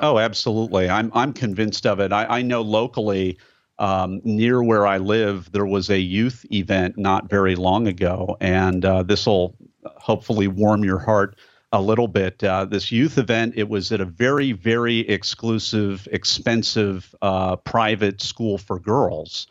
Oh, 0.02 0.18
absolutely. 0.18 0.88
I'm 0.88 1.10
I'm 1.14 1.32
convinced 1.32 1.86
of 1.86 2.00
it. 2.00 2.12
I, 2.12 2.38
I 2.38 2.42
know 2.42 2.62
locally. 2.62 3.38
Um, 3.80 4.20
near 4.24 4.60
where 4.60 4.88
I 4.88 4.98
live, 4.98 5.52
there 5.52 5.64
was 5.64 5.88
a 5.88 6.00
youth 6.00 6.44
event 6.50 6.98
not 6.98 7.30
very 7.30 7.54
long 7.54 7.86
ago, 7.86 8.36
and 8.40 8.84
uh, 8.84 9.04
this 9.04 9.24
will 9.24 9.54
hopefully 9.84 10.48
warm 10.48 10.82
your 10.82 10.98
heart 10.98 11.36
a 11.72 11.80
little 11.80 12.08
bit. 12.08 12.42
Uh, 12.42 12.64
this 12.64 12.90
youth 12.90 13.18
event, 13.18 13.54
it 13.56 13.68
was 13.68 13.92
at 13.92 14.00
a 14.00 14.04
very, 14.04 14.52
very 14.52 15.00
exclusive, 15.00 16.08
expensive 16.10 17.14
uh, 17.22 17.56
private 17.56 18.20
school 18.20 18.58
for 18.58 18.78
girls. 18.78 19.46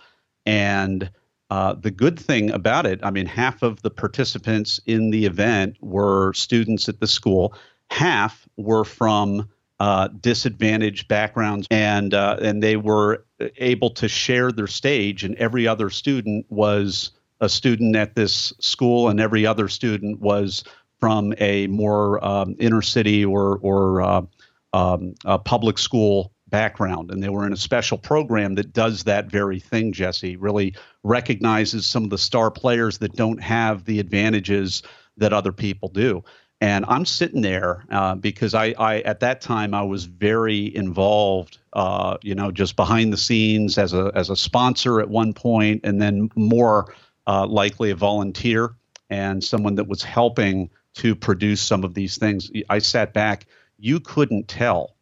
And 0.46 1.10
uh, 1.50 1.74
the 1.74 1.92
good 1.92 2.20
thing 2.20 2.52
about 2.52 2.86
it, 2.86 3.00
I 3.04 3.12
mean, 3.12 3.28
half 3.28 3.62
of 3.62 3.82
the 3.82 3.92
participants 3.92 4.80
in 4.86 5.12
the 5.12 5.26
event 5.26 5.78
were 5.82 6.34
students 6.34 6.90
at 6.90 7.00
the 7.00 7.08
school, 7.08 7.54
half 7.92 8.48
were 8.58 8.84
from 8.84 9.48
uh, 9.80 10.08
disadvantaged 10.08 11.08
backgrounds, 11.08 11.68
and 11.70 12.14
uh, 12.14 12.38
and 12.42 12.64
they 12.64 12.78
were 12.78 13.26
able 13.58 13.90
to 13.92 14.08
share 14.08 14.52
their 14.52 14.68
stage. 14.68 15.24
And 15.24 15.36
every 15.36 15.68
other 15.68 15.90
student 15.90 16.46
was 16.50 17.12
a 17.40 17.50
student 17.50 17.96
at 17.96 18.16
this 18.16 18.54
school, 18.60 19.10
and 19.10 19.20
every 19.20 19.46
other 19.46 19.68
student 19.68 20.20
was 20.20 20.64
from 21.00 21.34
a 21.38 21.68
more 21.68 22.24
um, 22.26 22.56
inner 22.60 22.82
city 22.82 23.24
or 23.24 23.60
or 23.62 24.02
uh, 24.02 24.22
um, 24.74 25.14
public 25.46 25.78
school 25.78 26.34
background, 26.50 27.12
and 27.12 27.22
they 27.22 27.30
were 27.30 27.46
in 27.46 27.54
a 27.54 27.58
special 27.58 27.98
program 27.98 28.56
that 28.56 28.74
does 28.74 29.04
that 29.04 29.30
very 29.30 29.60
thing. 29.60 29.92
Jesse 29.92 30.38
really 30.38 30.76
recognizes 31.04 31.86
some 31.86 32.04
of 32.04 32.10
the 32.10 32.18
star 32.18 32.50
players 32.50 32.98
that 33.00 33.16
don't 33.16 33.42
have 33.42 33.86
the 33.86 34.00
advantages 34.00 34.82
that 35.18 35.34
other 35.34 35.52
people 35.52 35.90
do. 35.90 36.24
And 36.60 36.86
I'm 36.88 37.06
sitting 37.06 37.42
there 37.42 37.86
uh, 37.92 38.16
because 38.16 38.56
I, 38.56 38.74
I, 38.80 39.02
at 39.02 39.20
that 39.20 39.42
time, 39.42 39.76
I 39.76 39.84
was 39.84 40.06
very 40.06 40.76
involved, 40.76 41.60
uh, 41.74 42.18
you 42.24 42.34
know, 42.34 42.52
just 42.52 42.76
behind 42.76 43.14
the 43.14 43.18
scenes 43.18 43.78
as 43.78 43.94
a 43.94 44.12
as 44.16 44.32
a 44.32 44.36
sponsor 44.36 45.00
at 45.00 45.08
one 45.08 45.34
point, 45.34 45.82
and 45.84 46.02
then 46.02 46.30
more 46.36 46.96
uh, 47.28 47.46
likely 47.46 47.92
a 47.92 47.96
volunteer 47.96 48.74
and 49.10 49.44
someone 49.44 49.76
that 49.76 49.88
was 49.88 50.02
helping 50.02 50.70
to 50.96 51.16
produce 51.16 51.62
some 51.62 51.84
of 51.84 51.94
these 51.94 52.18
things. 52.18 52.50
I 52.70 52.80
sat 52.80 53.14
back, 53.14 53.46
you 53.78 54.00
couldn't 54.00 54.48
tell 54.48 54.96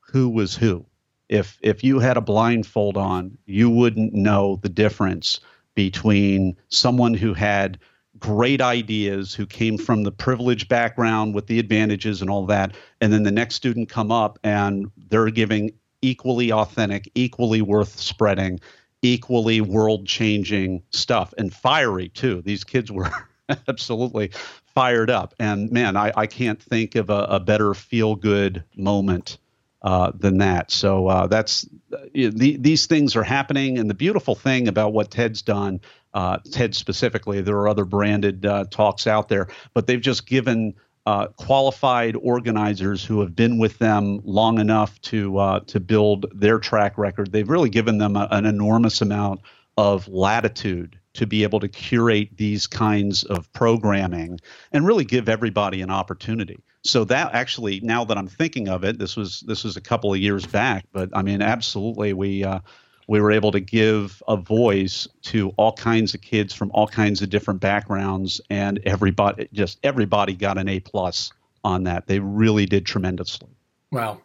who 0.00 0.28
was 0.28 0.56
who. 0.56 0.84
If 1.28 1.58
if 1.62 1.84
you 1.84 2.00
had 2.00 2.16
a 2.16 2.20
blindfold 2.20 2.96
on, 2.96 3.38
you 3.46 3.70
wouldn't 3.70 4.12
know 4.12 4.58
the 4.62 4.68
difference 4.68 5.40
between 5.74 6.56
someone 6.68 7.14
who 7.14 7.34
had 7.34 7.78
great 8.18 8.60
ideas, 8.60 9.34
who 9.34 9.46
came 9.46 9.76
from 9.76 10.02
the 10.02 10.12
privileged 10.12 10.68
background 10.68 11.34
with 11.34 11.46
the 11.46 11.58
advantages 11.58 12.20
and 12.20 12.30
all 12.30 12.46
that, 12.46 12.74
and 13.00 13.12
then 13.12 13.22
the 13.22 13.30
next 13.30 13.56
student 13.56 13.88
come 13.88 14.12
up 14.12 14.38
and 14.44 14.90
they're 15.08 15.30
giving 15.30 15.72
equally 16.02 16.52
authentic, 16.52 17.10
equally 17.14 17.62
worth 17.62 17.98
spreading, 17.98 18.60
equally 19.02 19.60
world 19.60 20.06
changing 20.06 20.82
stuff 20.90 21.34
and 21.38 21.52
fiery 21.52 22.08
too. 22.08 22.42
These 22.42 22.64
kids 22.64 22.90
were 22.90 23.10
absolutely 23.68 24.30
fired 24.74 25.10
up. 25.10 25.34
And 25.38 25.70
man, 25.70 25.96
I, 25.96 26.12
I 26.16 26.26
can't 26.26 26.60
think 26.60 26.94
of 26.94 27.10
a, 27.10 27.26
a 27.30 27.40
better 27.40 27.74
feel 27.74 28.16
good 28.16 28.64
moment 28.76 29.38
uh, 29.82 30.12
than 30.14 30.38
that. 30.38 30.70
So 30.70 31.08
uh, 31.08 31.26
that's 31.26 31.68
you 32.14 32.30
the, 32.30 32.56
these 32.56 32.86
things 32.86 33.16
are 33.16 33.22
happening. 33.22 33.78
And 33.78 33.88
the 33.88 33.94
beautiful 33.94 34.34
thing 34.34 34.66
about 34.66 34.92
what 34.92 35.10
TED's 35.10 35.42
done, 35.42 35.80
uh, 36.14 36.38
TED 36.50 36.74
specifically, 36.74 37.40
there 37.40 37.56
are 37.56 37.68
other 37.68 37.84
branded 37.84 38.46
uh, 38.46 38.64
talks 38.70 39.06
out 39.06 39.28
there, 39.28 39.48
but 39.74 39.86
they've 39.86 40.00
just 40.00 40.26
given 40.26 40.74
uh, 41.06 41.26
qualified 41.36 42.16
organizers 42.16 43.04
who 43.04 43.20
have 43.20 43.36
been 43.36 43.58
with 43.58 43.78
them 43.78 44.20
long 44.24 44.58
enough 44.58 44.98
to 45.02 45.36
uh, 45.38 45.60
to 45.60 45.80
build 45.80 46.26
their 46.34 46.58
track 46.58 46.96
record. 46.96 47.30
They've 47.32 47.48
really 47.48 47.68
given 47.68 47.98
them 47.98 48.16
a, 48.16 48.28
an 48.30 48.46
enormous 48.46 49.02
amount 49.02 49.40
of 49.76 50.08
latitude 50.08 50.98
to 51.14 51.26
be 51.26 51.42
able 51.42 51.60
to 51.60 51.68
curate 51.68 52.36
these 52.36 52.66
kinds 52.66 53.24
of 53.24 53.52
programming 53.52 54.40
and 54.72 54.86
really 54.86 55.04
give 55.04 55.28
everybody 55.28 55.80
an 55.80 55.90
opportunity. 55.90 56.62
So 56.82 57.04
that 57.04 57.34
actually, 57.34 57.80
now 57.80 58.04
that 58.04 58.18
I'm 58.18 58.28
thinking 58.28 58.68
of 58.68 58.84
it, 58.84 58.98
this 58.98 59.16
was 59.16 59.40
this 59.46 59.64
was 59.64 59.76
a 59.76 59.80
couple 59.80 60.12
of 60.12 60.20
years 60.20 60.46
back, 60.46 60.86
but 60.92 61.10
I 61.12 61.22
mean, 61.22 61.42
absolutely, 61.42 62.12
we 62.12 62.44
uh, 62.44 62.60
we 63.06 63.20
were 63.20 63.32
able 63.32 63.52
to 63.52 63.60
give 63.60 64.22
a 64.28 64.36
voice 64.36 65.06
to 65.22 65.50
all 65.56 65.72
kinds 65.72 66.14
of 66.14 66.20
kids 66.20 66.54
from 66.54 66.70
all 66.72 66.86
kinds 66.86 67.22
of 67.22 67.30
different 67.30 67.60
backgrounds 67.60 68.40
and 68.50 68.80
everybody 68.84 69.48
just 69.52 69.78
everybody 69.82 70.34
got 70.34 70.58
an 70.58 70.68
a 70.68 70.80
plus 70.80 71.32
on 71.62 71.84
that. 71.84 72.06
They 72.06 72.18
really 72.18 72.66
did 72.66 72.86
tremendously. 72.86 73.48
Wow. 73.90 74.20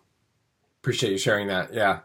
Appreciate 0.81 1.11
you 1.11 1.17
sharing 1.17 1.47
that. 1.47 1.73
Yeah. 1.73 1.99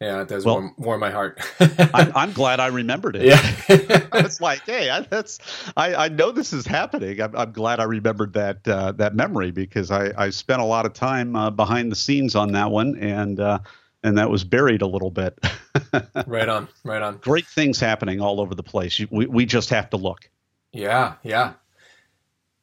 Yeah 0.00 0.22
it 0.22 0.28
does 0.28 0.44
well, 0.44 0.56
warm, 0.56 0.74
warm 0.78 1.00
my 1.00 1.10
heart. 1.10 1.40
I'm, 1.94 2.12
I'm, 2.14 2.32
glad 2.32 2.58
i 2.58 2.68
remembered 2.68 3.16
it. 3.16 3.24
Yeah. 3.26 4.08
I 4.12 4.22
was 4.22 4.40
like 4.40 4.62
hey 4.62 4.90
I, 4.90 5.00
that's 5.00 5.38
I, 5.76 5.94
I 5.94 6.08
know 6.08 6.32
this 6.32 6.52
is 6.52 6.66
happening. 6.66 7.20
I'm, 7.20 7.36
I'm 7.36 7.52
glad 7.52 7.80
i 7.80 7.84
remembered 7.84 8.32
that 8.32 8.66
uh, 8.66 8.92
that 8.92 9.14
memory 9.14 9.50
because 9.50 9.90
i 9.90 10.12
i 10.16 10.30
spent 10.30 10.60
a 10.60 10.64
lot 10.64 10.86
of 10.86 10.92
time 10.92 11.36
uh, 11.36 11.50
behind 11.50 11.92
the 11.92 11.96
scenes 11.96 12.34
on 12.34 12.52
that 12.52 12.70
one 12.70 12.96
and 12.96 13.38
uh, 13.38 13.58
and 14.02 14.18
that 14.18 14.30
was 14.30 14.44
buried 14.44 14.82
a 14.82 14.86
little 14.86 15.10
bit. 15.10 15.38
right 16.26 16.48
on, 16.48 16.68
right 16.84 17.02
on. 17.02 17.18
Great 17.18 17.46
things 17.46 17.78
happening 17.78 18.20
all 18.20 18.40
over 18.40 18.54
the 18.54 18.62
place. 18.62 19.00
We 19.10 19.26
we 19.26 19.46
just 19.46 19.70
have 19.70 19.90
to 19.90 19.96
look. 19.96 20.30
Yeah, 20.72 21.14
yeah, 21.22 21.54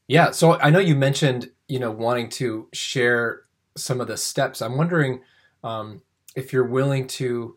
yeah. 0.07 0.31
So 0.31 0.59
I 0.59 0.69
know 0.69 0.79
you 0.79 0.95
mentioned 0.95 1.49
you 1.67 1.79
know 1.79 1.91
wanting 1.91 2.29
to 2.29 2.67
share 2.73 3.43
some 3.75 4.01
of 4.01 4.07
the 4.07 4.17
steps. 4.17 4.61
I'm 4.61 4.77
wondering 4.77 5.21
um, 5.63 6.01
if 6.35 6.51
you're 6.51 6.67
willing 6.67 7.07
to, 7.07 7.55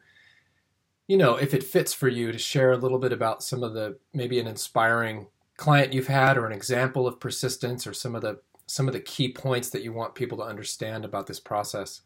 you 1.07 1.17
know, 1.17 1.37
if 1.37 1.55
it 1.55 1.65
fits 1.65 1.93
for 1.93 2.09
you 2.09 2.33
to 2.33 2.39
share 2.39 2.73
a 2.73 2.77
little 2.77 2.99
bit 2.99 3.13
about 3.13 3.43
some 3.43 3.63
of 3.63 3.75
the 3.75 3.99
maybe 4.13 4.39
an 4.39 4.47
inspiring 4.47 5.27
client 5.57 5.93
you've 5.93 6.07
had 6.07 6.39
or 6.39 6.47
an 6.47 6.53
example 6.53 7.07
of 7.07 7.21
persistence 7.21 7.87
or 7.87 7.93
some 7.93 8.15
of 8.15 8.23
the 8.23 8.41
some 8.67 8.87
of 8.87 8.95
the 8.95 9.01
key 9.01 9.33
points 9.33 9.71
that 9.71 9.83
you 9.83 9.93
want 9.93 10.15
people 10.15 10.39
to 10.39 10.45
understand 10.45 11.05
about 11.05 11.27
this 11.27 11.41
process. 11.41 12.03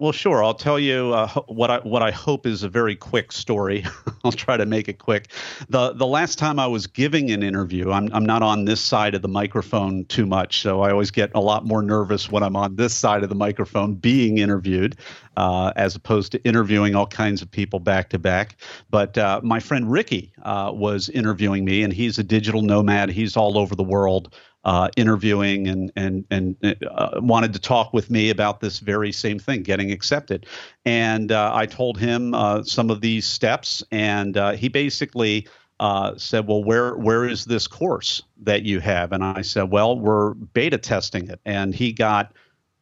Well, 0.00 0.12
sure. 0.12 0.44
I'll 0.44 0.54
tell 0.54 0.78
you 0.78 1.12
uh, 1.12 1.26
what 1.48 1.72
I 1.72 1.78
what 1.80 2.02
I 2.02 2.12
hope 2.12 2.46
is 2.46 2.62
a 2.62 2.68
very 2.68 2.94
quick 2.94 3.32
story. 3.32 3.84
I'll 4.24 4.30
try 4.30 4.56
to 4.56 4.64
make 4.64 4.88
it 4.88 5.00
quick. 5.00 5.32
the 5.68 5.92
The 5.92 6.06
last 6.06 6.38
time 6.38 6.60
I 6.60 6.68
was 6.68 6.86
giving 6.86 7.32
an 7.32 7.42
interview, 7.42 7.90
I'm 7.90 8.08
I'm 8.12 8.24
not 8.24 8.40
on 8.42 8.64
this 8.64 8.80
side 8.80 9.16
of 9.16 9.22
the 9.22 9.28
microphone 9.28 10.04
too 10.04 10.24
much, 10.24 10.60
so 10.60 10.82
I 10.82 10.92
always 10.92 11.10
get 11.10 11.32
a 11.34 11.40
lot 11.40 11.66
more 11.66 11.82
nervous 11.82 12.30
when 12.30 12.44
I'm 12.44 12.54
on 12.54 12.76
this 12.76 12.94
side 12.94 13.24
of 13.24 13.28
the 13.28 13.34
microphone 13.34 13.94
being 13.94 14.38
interviewed, 14.38 14.94
uh, 15.36 15.72
as 15.74 15.96
opposed 15.96 16.30
to 16.30 16.44
interviewing 16.44 16.94
all 16.94 17.08
kinds 17.08 17.42
of 17.42 17.50
people 17.50 17.80
back 17.80 18.10
to 18.10 18.20
back. 18.20 18.54
But 18.90 19.18
uh, 19.18 19.40
my 19.42 19.58
friend 19.58 19.90
Ricky 19.90 20.32
uh, 20.44 20.70
was 20.72 21.08
interviewing 21.08 21.64
me, 21.64 21.82
and 21.82 21.92
he's 21.92 22.20
a 22.20 22.24
digital 22.24 22.62
nomad. 22.62 23.10
He's 23.10 23.36
all 23.36 23.58
over 23.58 23.74
the 23.74 23.82
world 23.82 24.32
uh, 24.64 24.88
interviewing 24.96 25.68
and 25.68 25.92
and 25.96 26.24
and 26.30 26.56
uh, 26.90 27.20
wanted 27.22 27.52
to 27.52 27.58
talk 27.58 27.92
with 27.92 28.10
me 28.10 28.30
about 28.30 28.60
this 28.60 28.80
very 28.80 29.12
same 29.12 29.38
thing, 29.38 29.62
getting 29.62 29.90
accepted. 29.92 30.46
And 30.84 31.32
uh, 31.32 31.52
I 31.54 31.66
told 31.66 31.98
him 31.98 32.34
uh, 32.34 32.62
some 32.62 32.90
of 32.90 33.00
these 33.00 33.26
steps, 33.26 33.82
and 33.90 34.36
uh, 34.36 34.52
he 34.52 34.68
basically. 34.68 35.48
Uh, 35.80 36.18
said, 36.18 36.48
"Well, 36.48 36.64
where 36.64 36.96
where 36.96 37.24
is 37.24 37.44
this 37.44 37.68
course 37.68 38.20
that 38.42 38.64
you 38.64 38.80
have?" 38.80 39.12
And 39.12 39.22
I 39.22 39.42
said, 39.42 39.70
"Well, 39.70 39.96
we're 39.96 40.34
beta 40.34 40.76
testing 40.76 41.28
it." 41.28 41.38
And 41.44 41.72
he 41.72 41.92
got 41.92 42.32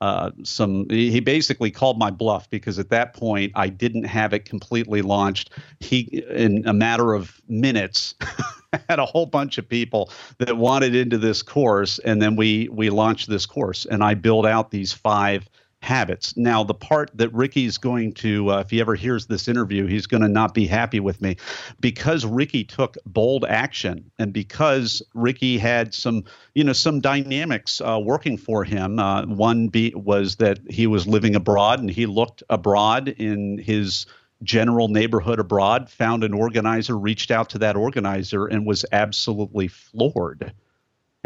uh, 0.01 0.31
some 0.43 0.89
he 0.91 1.21
basically 1.21 1.71
called 1.71 1.99
my 1.99 2.11
bluff 2.11 2.49
because 2.51 2.79
at 2.79 2.91
that 2.91 3.15
point 3.15 3.53
I 3.55 3.69
didn't 3.69 4.05
have 4.05 4.33
it 4.35 4.45
completely 4.45 5.03
launched. 5.03 5.51
He 5.81 6.23
in 6.31 6.67
a 6.67 6.73
matter 6.73 7.15
of 7.15 7.41
minutes 7.49 8.15
had 8.89 8.99
a 8.99 9.07
whole 9.07 9.27
bunch 9.27 9.57
of 9.57 9.69
people 9.69 10.11
that 10.39 10.57
wanted 10.59 10.95
into 10.95 11.17
this 11.17 11.43
course 11.43 11.99
and 12.01 12.21
then 12.21 12.37
we 12.37 12.69
we 12.71 12.91
launched 12.91 13.29
this 13.29 13.47
course 13.47 13.87
and 13.87 14.05
I 14.05 14.15
built 14.15 14.45
out 14.45 14.71
these 14.71 14.93
five 14.93 15.49
habits. 15.87 16.37
Now, 16.37 16.65
the 16.65 16.75
part 16.75 17.11
that 17.15 17.33
Ricky's 17.33 17.79
going 17.79 18.13
to, 18.15 18.51
uh, 18.51 18.61
if 18.61 18.71
he 18.71 18.81
ever 18.81 18.95
hears 18.95 19.27
this 19.27 19.49
interview, 19.49 19.87
he's 19.87 20.07
going 20.07 20.23
to 20.23 20.29
not 20.29 20.53
be 20.53 20.67
happy 20.67 21.01
with 21.01 21.23
me 21.23 21.37
because 21.81 22.27
Ricky 22.27 22.65
took 22.65 22.97
bold 23.07 23.45
action 23.45 24.11
and 24.19 24.33
because 24.33 25.01
Ricky 25.15 25.57
had 25.57 25.95
some, 25.95 26.25
you 26.55 26.65
know, 26.65 26.73
some 26.73 27.01
dynamics 27.01 27.81
uh, 27.81 28.01
working 28.03 28.37
for 28.37 28.65
him. 28.65 28.99
Uh, 28.99 29.25
one 29.27 29.71
was 29.95 30.37
that 30.37 30.59
he 30.69 30.87
was 30.87 31.07
living 31.07 31.37
abroad 31.37 31.79
and 31.79 31.89
he 31.89 32.07
looked 32.07 32.43
abroad 32.51 33.09
in 33.09 33.59
his 33.59 34.07
general 34.43 34.89
neighborhood 34.89 35.39
abroad, 35.39 35.89
found 35.89 36.25
an 36.25 36.35
organizer, 36.35 36.97
reached 36.99 37.31
out 37.31 37.49
to 37.51 37.59
that 37.59 37.77
organizer, 37.77 38.47
and 38.47 38.67
was 38.67 38.85
absolutely 38.93 39.69
floored, 39.69 40.53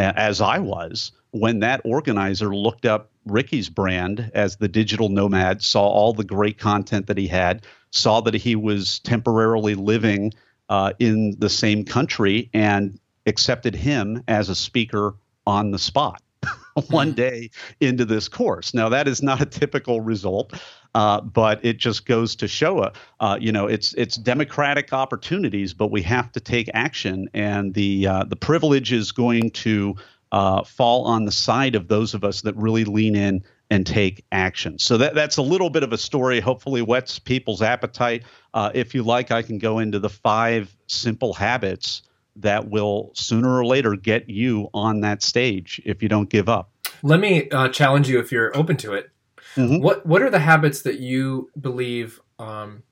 as 0.01 0.41
I 0.41 0.59
was 0.59 1.13
when 1.33 1.61
that 1.61 1.81
organizer 1.85 2.55
looked 2.55 2.87
up 2.87 3.11
Ricky's 3.27 3.69
brand 3.69 4.31
as 4.35 4.57
the 4.57 4.69
digital 4.69 5.09
nomad, 5.09 5.63
saw 5.63 5.87
all 5.87 6.13
the 6.13 6.25
great 6.25 6.59
content 6.59 7.07
that 7.07 7.19
he 7.19 7.29
had, 7.29 7.65
saw 7.91 8.21
that 8.23 8.35
he 8.35 8.57
was 8.57 8.99
temporarily 9.01 9.75
living 9.75 10.33
uh, 10.69 10.93
in 10.99 11.37
the 11.39 11.49
same 11.49 11.85
country, 11.85 12.49
and 12.55 12.99
accepted 13.27 13.75
him 13.75 14.23
as 14.29 14.49
a 14.49 14.55
speaker 14.55 15.15
on 15.47 15.73
the 15.73 15.79
spot 15.79 16.23
one 16.89 17.09
hmm. 17.09 17.15
day 17.15 17.51
into 17.81 18.05
this 18.05 18.29
course. 18.29 18.73
Now, 18.73 18.89
that 18.91 19.09
is 19.09 19.23
not 19.23 19.41
a 19.41 19.47
typical 19.47 20.01
result. 20.01 20.55
Uh, 20.95 21.21
but 21.21 21.65
it 21.65 21.77
just 21.77 22.05
goes 22.05 22.35
to 22.35 22.49
show, 22.49 22.81
uh, 22.81 22.93
uh, 23.21 23.39
you 23.41 23.53
know, 23.53 23.67
it's 23.67 23.95
it's 23.95 24.17
democratic 24.17 24.93
opportunities, 24.93 25.73
but 25.73 25.91
we 25.91 26.03
have 26.03 26.33
to 26.33 26.41
take 26.41 26.69
action, 26.75 27.29
and 27.33 27.75
the 27.75 28.07
uh, 28.07 28.25
the 28.25 28.35
privilege 28.35 28.93
is 28.93 29.13
going 29.13 29.51
to 29.51 29.95
uh, 30.33 30.65
fall 30.65 31.05
on 31.05 31.25
the 31.25 31.33
side 31.33 31.75
of 31.75 31.89
those 31.89 32.15
of 32.15 32.25
us 32.25 32.43
that 32.43 32.57
really 32.57 32.85
lean 32.85 33.15
in 33.15 33.45
and 33.71 33.87
take 33.87 34.25
action. 34.33 34.79
So 34.79 34.99
that, 34.99 35.15
that's 35.15 35.37
a 35.37 35.43
little 35.43 35.71
bit 35.71 35.83
of 35.83 35.93
a 35.93 35.99
story, 35.99 36.41
hopefully 36.41 36.83
whets 36.83 37.19
people's 37.19 37.63
appetite. 37.63 38.25
Uh, 38.53 38.71
if 38.75 38.95
you 38.95 39.05
like, 39.05 39.31
I 39.31 39.43
can 39.43 39.59
go 39.59 39.79
into 39.79 40.01
the 40.01 40.09
five 40.09 40.77
simple 40.89 41.33
habits 41.33 42.03
that 42.37 42.69
will 42.69 43.11
sooner 43.15 43.57
or 43.57 43.65
later 43.65 43.95
get 43.95 44.29
you 44.29 44.69
on 44.75 45.01
that 45.01 45.23
stage 45.23 45.81
if 45.85 46.03
you 46.03 46.09
don't 46.09 46.29
give 46.29 46.49
up. 46.49 46.71
Let 47.03 47.21
me 47.21 47.49
uh, 47.51 47.69
challenge 47.69 48.09
you 48.09 48.19
if 48.19 48.33
you're 48.33 48.57
open 48.57 48.77
to 48.79 48.93
it. 48.93 49.11
Mm-hmm. 49.57 49.83
What 49.83 50.07
What 50.07 50.23
are 50.23 50.31
the 50.31 50.39
habits 50.39 50.83
that 50.83 51.01
you 51.01 51.51
believe 51.61 52.21
um, 52.39 52.83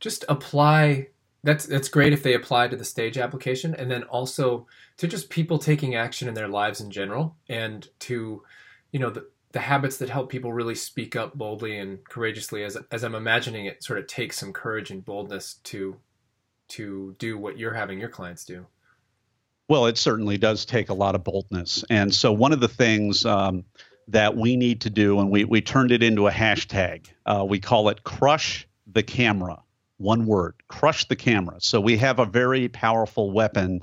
just 0.00 0.24
apply 0.28 1.08
that's 1.42 1.64
that's 1.66 1.88
great 1.88 2.12
if 2.12 2.22
they 2.22 2.34
apply 2.34 2.68
to 2.68 2.76
the 2.76 2.84
stage 2.84 3.16
application 3.16 3.74
and 3.74 3.90
then 3.90 4.02
also 4.04 4.66
to 4.96 5.06
just 5.06 5.30
people 5.30 5.58
taking 5.58 5.94
action 5.94 6.26
in 6.26 6.34
their 6.34 6.48
lives 6.48 6.80
in 6.80 6.90
general 6.90 7.36
and 7.48 7.88
to 8.00 8.42
you 8.90 8.98
know 8.98 9.10
the 9.10 9.28
the 9.52 9.60
habits 9.60 9.96
that 9.98 10.10
help 10.10 10.28
people 10.28 10.52
really 10.52 10.74
speak 10.74 11.16
up 11.16 11.34
boldly 11.34 11.78
and 11.78 12.04
courageously 12.04 12.64
as 12.64 12.76
as 12.90 13.04
I'm 13.04 13.14
imagining 13.14 13.66
it 13.66 13.82
sort 13.82 13.98
of 13.98 14.06
takes 14.06 14.38
some 14.38 14.52
courage 14.52 14.90
and 14.90 15.04
boldness 15.04 15.54
to 15.64 15.96
to 16.68 17.14
do 17.18 17.38
what 17.38 17.58
you're 17.58 17.74
having 17.74 18.00
your 18.00 18.08
clients 18.08 18.44
do. 18.44 18.66
Well, 19.68 19.86
it 19.86 19.98
certainly 19.98 20.36
does 20.36 20.64
take 20.64 20.90
a 20.90 20.94
lot 20.94 21.14
of 21.14 21.24
boldness. 21.24 21.84
And 21.90 22.14
so 22.14 22.32
one 22.32 22.52
of 22.52 22.60
the 22.60 22.68
things 22.68 23.24
um, 23.24 23.64
that 24.08 24.36
we 24.36 24.56
need 24.56 24.82
to 24.82 24.90
do, 24.90 25.18
and 25.20 25.30
we, 25.30 25.44
we 25.44 25.60
turned 25.60 25.90
it 25.90 26.02
into 26.02 26.28
a 26.28 26.30
hashtag, 26.30 27.06
uh, 27.24 27.44
we 27.48 27.58
call 27.58 27.88
it 27.88 28.04
crush 28.04 28.66
the 28.86 29.02
camera 29.02 29.62
one 29.98 30.26
word 30.26 30.54
crush 30.68 31.06
the 31.06 31.16
camera. 31.16 31.56
So 31.58 31.80
we 31.80 31.96
have 31.98 32.18
a 32.18 32.26
very 32.26 32.68
powerful 32.68 33.30
weapon 33.30 33.80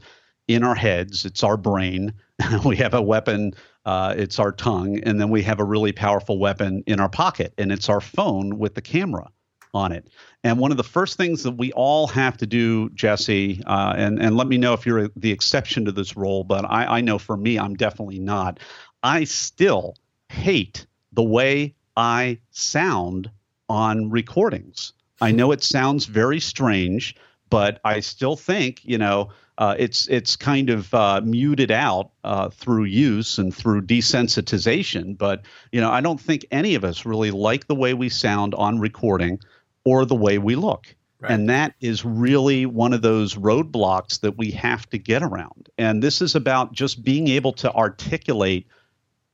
in 0.47 0.63
our 0.63 0.75
heads, 0.75 1.25
it's 1.25 1.43
our 1.43 1.57
brain. 1.57 2.13
we 2.65 2.75
have 2.77 2.93
a 2.93 3.01
weapon, 3.01 3.53
uh, 3.85 4.13
it's 4.17 4.39
our 4.39 4.51
tongue. 4.51 4.99
And 5.03 5.19
then 5.19 5.29
we 5.29 5.41
have 5.43 5.59
a 5.59 5.63
really 5.63 5.93
powerful 5.93 6.37
weapon 6.37 6.83
in 6.85 6.99
our 6.99 7.09
pocket, 7.09 7.53
and 7.57 7.71
it's 7.71 7.89
our 7.89 8.01
phone 8.01 8.59
with 8.59 8.75
the 8.75 8.81
camera 8.81 9.29
on 9.73 9.91
it. 9.91 10.09
And 10.43 10.59
one 10.59 10.71
of 10.71 10.77
the 10.77 10.83
first 10.83 11.17
things 11.17 11.43
that 11.43 11.51
we 11.51 11.71
all 11.71 12.07
have 12.07 12.37
to 12.37 12.45
do, 12.45 12.89
Jesse, 12.89 13.63
uh, 13.65 13.93
and, 13.95 14.21
and 14.21 14.35
let 14.35 14.47
me 14.47 14.57
know 14.57 14.73
if 14.73 14.85
you're 14.85 15.09
the 15.15 15.31
exception 15.31 15.85
to 15.85 15.91
this 15.91 16.17
role, 16.17 16.43
but 16.43 16.65
I, 16.65 16.97
I 16.97 17.01
know 17.01 17.17
for 17.17 17.37
me, 17.37 17.57
I'm 17.57 17.73
definitely 17.73 18.19
not. 18.19 18.59
I 19.01 19.23
still 19.23 19.95
hate 20.33 20.85
the 21.11 21.23
way 21.23 21.75
I 21.95 22.39
sound 22.51 23.29
on 23.69 24.09
recordings. 24.09 24.93
I 25.21 25.31
know 25.31 25.51
it 25.51 25.63
sounds 25.63 26.05
very 26.05 26.39
strange, 26.39 27.15
but 27.49 27.79
I 27.85 28.01
still 28.01 28.35
think 28.35 28.81
you 28.83 28.97
know 28.97 29.29
uh, 29.57 29.75
it's 29.77 30.07
it's 30.07 30.35
kind 30.35 30.69
of 30.69 30.93
uh, 30.93 31.21
muted 31.23 31.71
out 31.71 32.11
uh, 32.23 32.49
through 32.49 32.85
use 32.85 33.37
and 33.37 33.55
through 33.55 33.83
desensitization. 33.83 35.17
But 35.17 35.43
you 35.71 35.79
know, 35.79 35.91
I 35.91 36.01
don't 36.01 36.19
think 36.19 36.45
any 36.51 36.75
of 36.75 36.83
us 36.83 37.05
really 37.05 37.31
like 37.31 37.67
the 37.67 37.75
way 37.75 37.93
we 37.93 38.09
sound 38.09 38.55
on 38.55 38.79
recording 38.79 39.39
or 39.85 40.05
the 40.05 40.15
way 40.15 40.37
we 40.37 40.55
look. 40.55 40.95
Right. 41.19 41.31
And 41.31 41.49
that 41.49 41.75
is 41.79 42.03
really 42.03 42.65
one 42.65 42.91
of 42.91 43.01
those 43.01 43.35
roadblocks 43.35 44.19
that 44.21 44.37
we 44.37 44.51
have 44.51 44.89
to 44.89 44.97
get 44.97 45.23
around. 45.23 45.69
And 45.77 46.03
this 46.03 46.21
is 46.21 46.35
about 46.35 46.73
just 46.73 47.03
being 47.03 47.29
able 47.29 47.53
to 47.53 47.71
articulate 47.73 48.67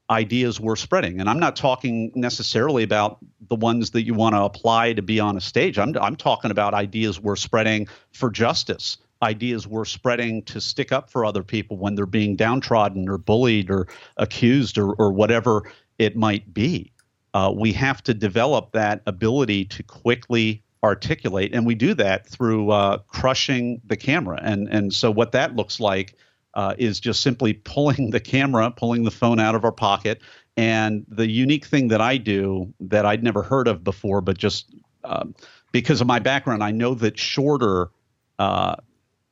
ideas 0.10 0.60
we're 0.60 0.76
spreading. 0.76 1.20
And 1.20 1.30
I'm 1.30 1.40
not 1.40 1.56
talking 1.56 2.12
necessarily 2.16 2.84
about 2.84 3.20
the 3.48 3.56
ones 3.56 3.92
that 3.92 4.04
you 4.04 4.14
want 4.14 4.36
to 4.36 4.42
apply 4.42 4.94
to 4.94 5.02
be 5.02 5.20
on 5.20 5.38
a 5.38 5.42
stage. 5.42 5.78
I'm, 5.78 5.96
I'm 6.02 6.16
talking 6.16 6.52
about 6.52 6.74
ideas 6.74 7.20
we're 7.20 7.36
spreading 7.36 7.88
for 8.12 8.32
justice, 8.32 8.98
ideas 9.22 9.68
we're 9.68 9.86
spreading 9.86 10.42
to 10.44 10.60
stick 10.60 10.92
up 10.92 11.12
for 11.12 11.26
other 11.26 11.44
people 11.44 11.78
when 11.78 11.96
they're 11.96 12.06
being 12.06 12.36
downtrodden 12.36 13.08
or 13.08 13.18
bullied 13.18 13.70
or 13.70 13.88
accused 14.18 14.78
or, 14.78 14.94
or 14.94 15.12
whatever 15.12 15.72
it 16.00 16.16
might 16.16 16.54
be. 16.54 16.92
Uh, 17.34 17.54
we 17.56 17.72
have 17.74 18.02
to 18.04 18.14
develop 18.14 18.72
that 18.72 19.02
ability 19.06 19.66
to 19.66 19.84
quickly 19.84 20.64
articulate, 20.84 21.54
and 21.54 21.66
we 21.66 21.76
do 21.76 21.94
that 21.94 22.28
through 22.28 22.72
uh, 22.72 22.98
crushing 23.08 23.82
the 23.86 23.98
camera. 23.98 24.40
And 24.42 24.68
and 24.70 24.92
so 24.92 25.12
what 25.12 25.34
that 25.34 25.56
looks 25.56 25.80
like 25.80 26.16
uh, 26.54 26.76
is 26.78 27.00
just 27.00 27.22
simply 27.22 27.54
pulling 27.54 28.10
the 28.12 28.20
camera, 28.20 28.72
pulling 28.72 29.04
the 29.04 29.12
phone 29.12 29.40
out 29.40 29.56
of 29.56 29.64
our 29.64 29.72
pocket. 29.72 30.22
And 30.58 31.06
the 31.08 31.30
unique 31.30 31.66
thing 31.66 31.88
that 31.90 32.02
I 32.02 32.18
do 32.18 32.74
that 32.80 33.06
I'd 33.06 33.24
never 33.24 33.44
heard 33.44 33.68
of 33.68 33.84
before, 33.84 34.22
but 34.22 34.38
just 34.38 34.74
um, 35.04 35.36
because 35.72 36.02
of 36.02 36.08
my 36.08 36.20
background, 36.20 36.64
I 36.64 36.72
know 36.72 36.94
that 36.96 37.18
shorter 37.18 37.92
uh, 38.40 38.76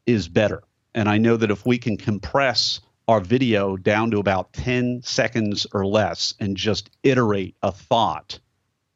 is 0.06 0.28
better. 0.28 0.64
And 0.94 1.10
I 1.10 1.18
know 1.18 1.38
that 1.38 1.52
if 1.52 1.66
we 1.66 1.78
can 1.78 1.98
compress 1.98 2.82
our 3.08 3.20
video 3.20 3.78
down 3.78 4.12
to 4.12 4.20
about 4.20 4.54
10 4.54 5.02
seconds 5.04 5.66
or 5.74 5.86
less 5.86 6.34
and 6.40 6.58
just 6.58 6.90
iterate 7.04 7.56
a 7.62 7.72
thought 7.72 8.40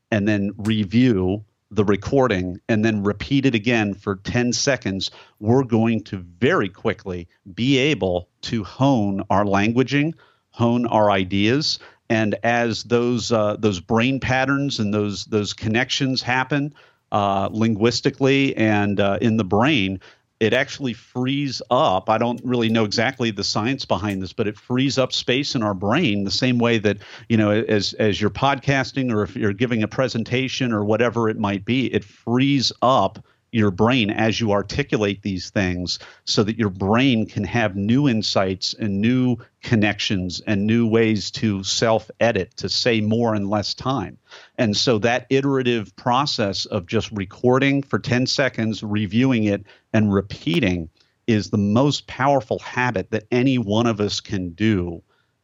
and 0.10 0.28
then 0.28 0.52
review 0.58 1.46
the 1.72 1.86
recording 1.86 2.60
and 2.68 2.84
then 2.84 3.02
repeat 3.02 3.46
it 3.46 3.56
again 3.56 3.94
for 3.94 4.18
10 4.18 4.52
seconds, 4.54 5.10
we're 5.40 5.64
going 5.64 6.04
to 6.04 6.18
very 6.18 6.68
quickly 6.68 7.28
be 7.54 7.78
able 7.78 8.28
to 8.42 8.64
hone 8.64 9.24
our 9.30 9.46
languaging, 9.46 10.14
hone 10.50 10.86
our 10.88 11.10
ideas. 11.10 11.80
And 12.10 12.36
as 12.44 12.84
those 12.84 13.32
uh, 13.32 13.56
those 13.58 13.80
brain 13.80 14.20
patterns 14.20 14.80
and 14.80 14.94
those 14.94 15.26
those 15.26 15.54
connections 15.54 16.22
happen 16.22 16.74
uh, 17.14 17.48
linguistically 17.52 18.56
and 18.58 19.00
uh, 19.00 19.18
in 19.22 19.38
the 19.38 19.46
brain, 19.46 20.02
it 20.41 20.54
actually 20.54 20.93
frees 20.93 21.62
up. 21.69 22.10
I 22.10 22.17
don't 22.17 22.41
really 22.43 22.67
know 22.67 22.84
exactly 22.84 23.30
the 23.30 23.43
science 23.43 23.86
behind 23.86 24.23
this, 24.23 24.34
but 24.34 24.47
it 24.47 24.58
frees 24.58 24.97
up 24.97 25.13
space 25.13 25.54
in 25.54 25.62
our 25.62 25.75
brain 25.75 26.23
the 26.23 26.32
same 26.32 26.58
way 26.58 26.80
that, 26.80 26.97
you 27.30 27.38
know, 27.38 27.51
as 27.51 27.93
as 27.93 28.19
you're 28.19 28.32
podcasting 28.32 29.13
or 29.13 29.21
if 29.21 29.36
you're 29.36 29.54
giving 29.54 29.84
a 29.84 29.88
presentation 29.88 30.73
or 30.73 30.84
whatever 30.84 31.30
it 31.30 31.38
might 31.38 31.63
be, 31.63 31.93
it 31.93 32.04
frees 32.04 32.71
up 32.82 33.23
your 33.52 33.72
brain 33.72 34.10
as 34.10 34.40
you 34.40 34.52
articulate 34.52 35.22
these 35.22 35.50
things 35.50 36.00
so 36.26 36.44
that 36.44 36.58
your 36.58 36.70
brain 36.70 37.26
can 37.26 37.44
have 37.44 37.76
new 37.76 38.08
insights 38.08 38.74
and 38.74 39.02
new 39.02 39.38
connections 39.62 40.42
and 40.48 40.66
new 40.66 40.88
ways 40.88 41.30
to 41.32 41.64
self 41.64 42.10
edit 42.20 42.56
to 42.58 42.70
say 42.70 43.02
more 43.02 43.36
in 43.36 43.50
less 43.50 43.74
time. 43.74 44.18
And 44.58 44.76
so 44.76 44.98
that 45.00 45.28
iterative 45.30 45.96
process 45.96 46.66
of 46.66 46.86
just 46.86 47.12
recording 47.12 47.84
for 47.84 48.00
10 48.00 48.26
seconds, 48.26 48.84
reviewing 48.84 49.44
it, 49.46 49.64
and 49.94 50.14
repeating 50.14 50.90
is 51.28 51.50
the 51.50 51.58
most 51.58 52.08
powerful 52.08 52.60
habit 52.60 53.12
that 53.12 53.28
any 53.32 53.58
one 53.58 53.86
of 53.86 54.00
us 54.00 54.20
can 54.20 54.52
do 54.52 55.02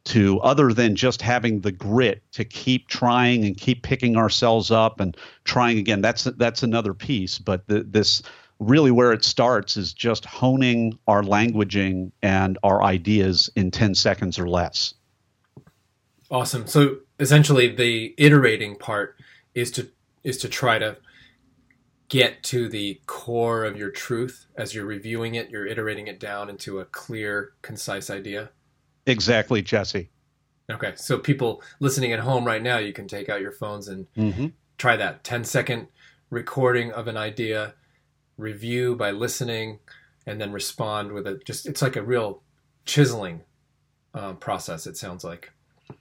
to 0.08 0.40
other 0.40 0.72
than 0.72 0.96
just 0.96 1.22
having 1.22 1.60
the 1.60 1.72
grit 1.72 2.22
to 2.32 2.44
keep 2.44 2.88
trying 2.88 3.44
and 3.44 3.56
keep 3.56 3.82
picking 3.82 4.16
ourselves 4.16 4.70
up 4.70 5.00
and 5.00 5.16
trying 5.44 5.78
again. 5.78 6.00
That's 6.00 6.24
that's 6.24 6.62
another 6.62 6.94
piece 6.94 7.38
but 7.38 7.66
the, 7.68 7.82
this 7.82 8.22
really 8.58 8.90
where 8.90 9.12
it 9.12 9.24
starts 9.24 9.76
is 9.76 9.92
just 9.92 10.24
honing 10.24 10.98
our 11.06 11.22
languaging 11.22 12.10
and 12.22 12.58
our 12.62 12.82
ideas 12.82 13.48
in 13.54 13.70
10 13.70 13.94
seconds 13.94 14.38
or 14.38 14.48
less. 14.48 14.94
Awesome. 16.30 16.66
So 16.66 16.98
essentially 17.20 17.74
the 17.74 18.14
iterating 18.18 18.76
part 18.76 19.16
is 19.54 19.70
to 19.72 19.88
is 20.24 20.38
to 20.38 20.48
try 20.48 20.78
to 20.78 20.96
get 22.08 22.42
to 22.42 22.68
the 22.68 23.00
core 23.06 23.64
of 23.64 23.76
your 23.76 23.90
truth 23.90 24.46
as 24.56 24.74
you're 24.74 24.86
reviewing 24.86 25.34
it 25.34 25.50
you're 25.50 25.66
iterating 25.66 26.06
it 26.06 26.18
down 26.18 26.48
into 26.48 26.80
a 26.80 26.84
clear 26.86 27.52
concise 27.60 28.08
idea 28.08 28.50
Exactly, 29.08 29.62
Jesse. 29.62 30.10
Okay, 30.70 30.92
so 30.96 31.18
people 31.18 31.62
listening 31.80 32.12
at 32.12 32.20
home 32.20 32.44
right 32.44 32.62
now, 32.62 32.76
you 32.76 32.92
can 32.92 33.08
take 33.08 33.28
out 33.28 33.40
your 33.40 33.52
phones 33.52 33.88
and 33.88 34.06
mm-hmm. 34.14 34.48
try 34.76 34.96
that 34.96 35.24
10 35.24 35.44
second 35.44 35.88
recording 36.30 36.92
of 36.92 37.08
an 37.08 37.16
idea, 37.16 37.74
review 38.36 38.94
by 38.94 39.10
listening, 39.10 39.78
and 40.26 40.38
then 40.38 40.52
respond 40.52 41.12
with 41.12 41.26
a 41.26 41.40
just, 41.46 41.66
it's 41.66 41.80
like 41.80 41.96
a 41.96 42.02
real 42.02 42.42
chiseling 42.84 43.40
uh, 44.12 44.34
process, 44.34 44.86
it 44.86 44.96
sounds 44.96 45.24
like. 45.24 45.50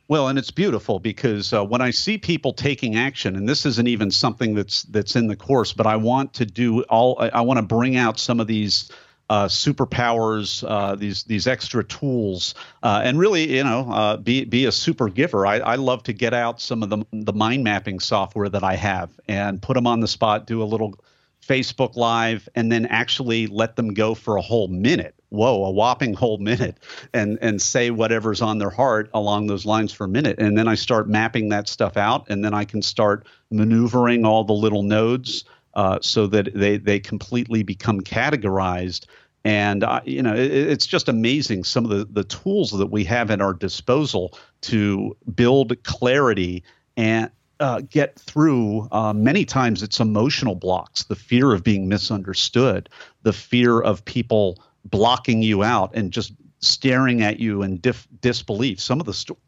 Well, 0.10 0.28
and 0.28 0.38
it's 0.38 0.52
beautiful 0.52 1.00
because 1.00 1.54
uh, 1.54 1.63
when 1.63 1.80
I 1.80 1.91
see 1.91 2.17
people 2.17 2.52
taking 2.52 2.98
action, 2.98 3.38
and 3.38 3.48
this 3.48 3.65
isn't 3.65 3.88
even 3.88 4.12
something 4.12 4.54
that's 4.54 4.84
that's 4.84 5.15
in 5.15 5.28
the 5.28 5.36
course, 5.36 5.72
but 5.72 5.88
I 5.88 5.96
want 5.96 6.34
to 6.36 6.46
do 6.46 6.82
all. 6.84 7.17
I, 7.22 7.30
I 7.30 7.41
want 7.41 7.58
to 7.58 7.65
bring 7.65 7.96
out 7.96 8.20
some 8.20 8.41
of 8.41 8.48
these 8.48 8.91
uh, 9.30 9.48
superpowers, 9.48 10.63
uh, 10.68 10.96
these 10.96 11.24
these 11.24 11.48
extra 11.48 11.84
tools, 11.84 12.56
uh, 12.84 13.02
and 13.04 13.20
really, 13.20 13.56
you 13.58 13.63
know, 13.63 13.92
uh, 13.92 14.18
be 14.18 14.46
be 14.46 14.66
a 14.66 14.72
super 14.72 15.10
giver. 15.10 15.46
I, 15.46 15.58
I 15.60 15.76
love 15.76 16.04
to 16.04 16.13
get 16.13 16.34
out 16.34 16.62
some 16.62 16.84
of 16.84 16.90
the 16.90 17.04
the 17.12 17.34
mind 17.34 17.63
mapping 17.63 18.00
software 18.00 18.50
that 18.50 18.63
I 18.63 18.76
have 18.76 19.10
and 19.28 19.62
put 19.62 19.74
them 19.74 19.88
on 19.88 20.00
the 20.00 20.08
spot, 20.08 20.48
do 20.48 20.63
a 20.63 20.66
little 20.66 20.98
Facebook 21.46 21.96
Live, 21.96 22.48
and 22.56 22.72
then 22.72 22.86
actually 22.86 23.48
let 23.48 23.76
them 23.76 23.94
go 23.94 24.16
for 24.16 24.38
a 24.38 24.42
whole 24.42 24.68
minute. 24.68 25.13
Whoa, 25.30 25.66
a 25.66 25.72
whopping 25.72 26.13
whole 26.13 26.38
minute, 26.38 26.78
and 27.13 27.38
and 27.42 27.62
say 27.62 27.92
whatever's 27.92 28.42
on 28.42 28.60
their 28.60 28.70
heart 28.70 29.10
along 29.13 29.48
those 29.48 29.66
lines 29.66 29.92
for 29.92 30.06
a 30.06 30.10
minute, 30.10 30.40
and 30.40 30.58
then 30.58 30.70
I 30.70 30.76
start 30.76 31.10
mapping 31.10 31.50
that 31.50 31.68
stuff 31.68 31.98
out, 31.98 32.30
and 32.30 32.46
then 32.46 32.54
I 32.54 32.63
can 32.63 32.82
start 32.82 33.28
maneuvering 33.52 34.26
all 34.26 34.46
the 34.46 34.54
little 34.54 34.84
nodes 34.84 35.44
uh, 35.78 36.00
so 36.02 36.26
that 36.28 36.54
they 36.56 36.78
they 36.78 37.00
completely 37.00 37.63
become 37.63 38.02
categorized. 38.02 39.06
And 39.46 39.84
uh, 39.84 40.02
you 40.04 40.24
know, 40.24 40.34
it, 40.34 40.52
it's 40.52 40.88
just 40.88 41.08
amazing 41.08 41.63
some 41.63 41.86
of 41.86 41.92
the 41.92 42.06
the 42.06 42.24
tools 42.24 42.72
that 42.72 42.88
we 42.88 43.06
have 43.06 43.32
at 43.32 43.40
our 43.40 43.54
disposal 43.54 44.38
to 44.62 45.16
build 45.36 45.82
clarity 45.84 46.63
and 46.98 47.30
uh, 47.60 47.82
get 47.90 48.20
through 48.20 48.88
uh, 48.92 49.13
many 49.13 49.46
times 49.46 49.82
it's 49.82 50.00
emotional 50.00 50.56
blocks 50.56 51.04
the 51.06 51.16
fear 51.16 51.54
of 51.54 51.63
being 51.63 51.88
misunderstood 51.88 52.88
the 53.24 53.34
fear 53.34 53.80
of 53.80 54.06
people 54.06 54.62
blocking 54.86 55.42
you 55.42 55.63
out 55.63 55.92
and 55.96 56.12
just 56.12 56.34
staring 56.60 57.24
at 57.24 57.40
you 57.40 57.63
in 57.63 57.78
dif- 57.78 58.08
disbelief 58.22 58.80
some 58.80 59.00
of 59.00 59.08
the 59.08 59.13
sto- 59.13 59.40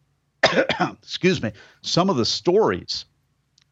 excuse 1.03 1.43
me 1.43 1.51
some 1.81 2.09
of 2.09 2.17
the 2.17 2.25
stories 2.25 3.05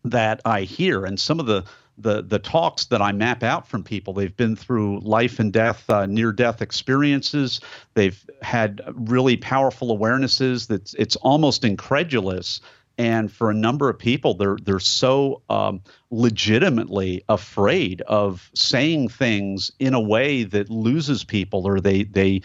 that 0.04 0.40
i 0.46 0.62
hear 0.62 1.04
and 1.04 1.20
some 1.20 1.40
of 1.40 1.48
the 1.48 1.64
the 1.98 2.22
the 2.22 2.40
talks 2.40 2.86
that 2.86 3.02
I 3.02 3.12
map 3.12 3.44
out 3.44 3.68
from 3.68 3.84
people. 3.84 4.14
They've 4.14 4.36
been 4.36 4.56
through 4.56 5.00
life 5.00 5.40
and 5.40 5.52
death, 5.52 5.90
uh, 5.90 6.06
near 6.06 6.32
death 6.32 6.62
experiences. 6.62 7.60
They've 7.94 8.24
had 8.42 8.82
really 8.94 9.38
powerful 9.38 9.98
awarenesses 9.98 10.68
that 10.68 10.94
it's 10.98 11.16
almost 11.18 11.64
incredulous. 11.64 12.62
And 13.00 13.32
for 13.32 13.52
a 13.52 13.54
number 13.54 13.90
of 13.90 14.00
people, 14.00 14.34
they're 14.34 14.58
they're 14.62 14.80
so 14.80 15.42
um, 15.50 15.82
legitimately 16.10 17.24
afraid 17.30 18.02
of 18.02 18.50
saying 18.56 19.10
things 19.10 19.72
in 19.78 19.94
a 19.94 20.02
way 20.02 20.44
that 20.44 20.70
loses 20.70 21.24
people, 21.24 21.68
or 21.68 21.80
they 21.80 22.04
they 22.04 22.42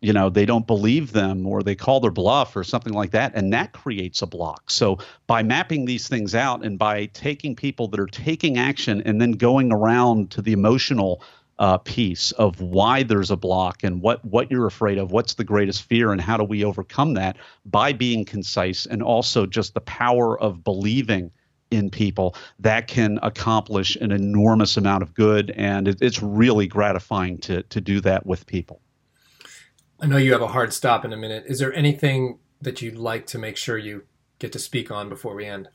you 0.00 0.12
know 0.12 0.30
they 0.30 0.46
don't 0.46 0.66
believe 0.66 1.12
them 1.12 1.46
or 1.46 1.62
they 1.62 1.74
call 1.74 2.00
their 2.00 2.10
bluff 2.10 2.56
or 2.56 2.64
something 2.64 2.92
like 2.92 3.10
that 3.10 3.32
and 3.34 3.52
that 3.52 3.72
creates 3.72 4.22
a 4.22 4.26
block. 4.26 4.70
So 4.70 4.98
by 5.26 5.42
mapping 5.42 5.84
these 5.84 6.08
things 6.08 6.34
out 6.34 6.64
and 6.64 6.78
by 6.78 7.06
taking 7.06 7.54
people 7.54 7.88
that 7.88 8.00
are 8.00 8.06
taking 8.06 8.58
action 8.58 9.02
and 9.04 9.20
then 9.20 9.32
going 9.32 9.72
around 9.72 10.30
to 10.32 10.42
the 10.42 10.52
emotional 10.52 11.22
uh, 11.58 11.76
piece 11.76 12.32
of 12.32 12.58
why 12.62 13.02
there's 13.02 13.30
a 13.30 13.36
block 13.36 13.84
and 13.84 14.00
what 14.00 14.24
what 14.24 14.50
you're 14.50 14.66
afraid 14.66 14.96
of 14.96 15.12
what's 15.12 15.34
the 15.34 15.44
greatest 15.44 15.82
fear 15.82 16.10
and 16.10 16.20
how 16.20 16.38
do 16.38 16.44
we 16.44 16.64
overcome 16.64 17.12
that 17.14 17.36
by 17.66 17.92
being 17.92 18.24
concise 18.24 18.86
and 18.86 19.02
also 19.02 19.44
just 19.44 19.74
the 19.74 19.80
power 19.82 20.40
of 20.40 20.64
believing 20.64 21.30
in 21.70 21.90
people 21.90 22.34
that 22.58 22.88
can 22.88 23.18
accomplish 23.22 23.94
an 23.96 24.10
enormous 24.10 24.76
amount 24.76 25.02
of 25.02 25.14
good. 25.14 25.50
And 25.50 25.86
it, 25.86 25.98
it's 26.00 26.22
really 26.22 26.66
gratifying 26.66 27.36
to 27.38 27.62
to 27.64 27.80
do 27.82 28.00
that 28.00 28.24
with 28.24 28.46
people 28.46 28.80
I 30.00 30.06
know 30.06 30.16
you 30.16 30.32
have 30.32 30.42
a 30.42 30.48
hard 30.48 30.72
stop 30.72 31.04
in 31.04 31.12
a 31.12 31.16
minute. 31.16 31.44
Is 31.46 31.58
there 31.58 31.74
anything 31.74 32.38
that 32.62 32.80
you'd 32.80 32.96
like 32.96 33.26
to 33.26 33.38
make 33.38 33.56
sure 33.56 33.76
you 33.76 34.04
get 34.38 34.52
to 34.52 34.58
speak 34.58 34.90
on 34.90 35.08
before 35.08 35.34
we 35.34 35.44
end? 35.44 35.68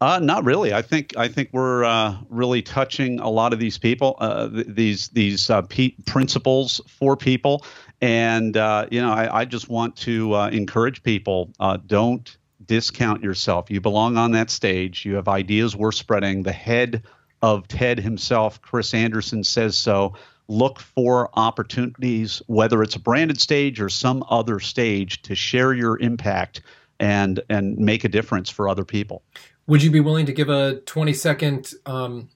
Uh, 0.00 0.20
not 0.20 0.44
really. 0.44 0.72
I 0.72 0.82
think 0.82 1.16
I 1.16 1.26
think 1.26 1.48
we're 1.52 1.82
uh, 1.82 2.18
really 2.28 2.62
touching 2.62 3.18
a 3.18 3.28
lot 3.28 3.52
of 3.52 3.58
these 3.58 3.78
people, 3.78 4.16
uh, 4.20 4.48
th- 4.48 4.66
these 4.68 5.08
these 5.08 5.50
uh, 5.50 5.62
principles 6.06 6.80
for 6.86 7.16
people, 7.16 7.64
and 8.00 8.56
uh, 8.56 8.86
you 8.92 9.00
know 9.00 9.10
I, 9.10 9.40
I, 9.40 9.44
just 9.44 9.68
want 9.68 9.96
to 9.96 10.34
uh, 10.34 10.48
encourage 10.50 11.02
people: 11.02 11.50
don't 11.86 12.36
discount 12.64 13.24
yourself. 13.24 13.72
You 13.72 13.80
belong 13.80 14.16
on 14.18 14.30
that 14.32 14.50
stage. 14.50 15.04
You 15.04 15.16
have 15.16 15.26
ideas 15.26 15.74
worth 15.74 15.96
spreading. 15.96 16.44
The 16.44 16.52
head 16.52 17.02
of 17.42 17.66
TED 17.66 17.98
himself, 17.98 18.62
Chris 18.62 18.94
Anderson, 18.94 19.42
says 19.42 19.76
so 19.76 20.14
look 20.48 20.80
for 20.80 21.30
opportunities, 21.34 22.42
whether 22.46 22.82
it's 22.82 22.96
a 22.96 23.00
branded 23.00 23.40
stage 23.40 23.80
or 23.80 23.88
some 23.88 24.24
other 24.28 24.60
stage, 24.60 25.22
to 25.22 25.34
share 25.34 25.74
your 25.74 25.98
impact 26.00 26.62
and 27.00 27.40
and 27.48 27.76
make 27.78 28.04
a 28.04 28.08
difference 28.08 28.50
for 28.50 28.68
other 28.68 28.84
people. 28.84 29.22
Would 29.66 29.82
you 29.82 29.90
be 29.90 30.00
willing 30.00 30.26
to 30.26 30.32
give 30.32 30.48
a 30.48 30.80
20 30.86 31.12
second, 31.12 31.72
um, 31.84 32.30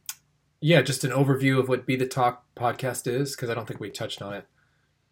yeah, 0.61 0.83
just 0.83 1.03
an 1.03 1.11
overview 1.11 1.59
of 1.59 1.68
what 1.68 1.87
Be 1.87 1.96
the 1.96 2.07
Talk 2.07 2.44
podcast 2.55 3.07
is? 3.07 3.35
Because 3.35 3.48
I 3.48 3.55
don't 3.55 3.66
think 3.66 3.81
we 3.81 3.90
touched 3.90 4.20
on 4.20 4.35
it. 4.35 4.46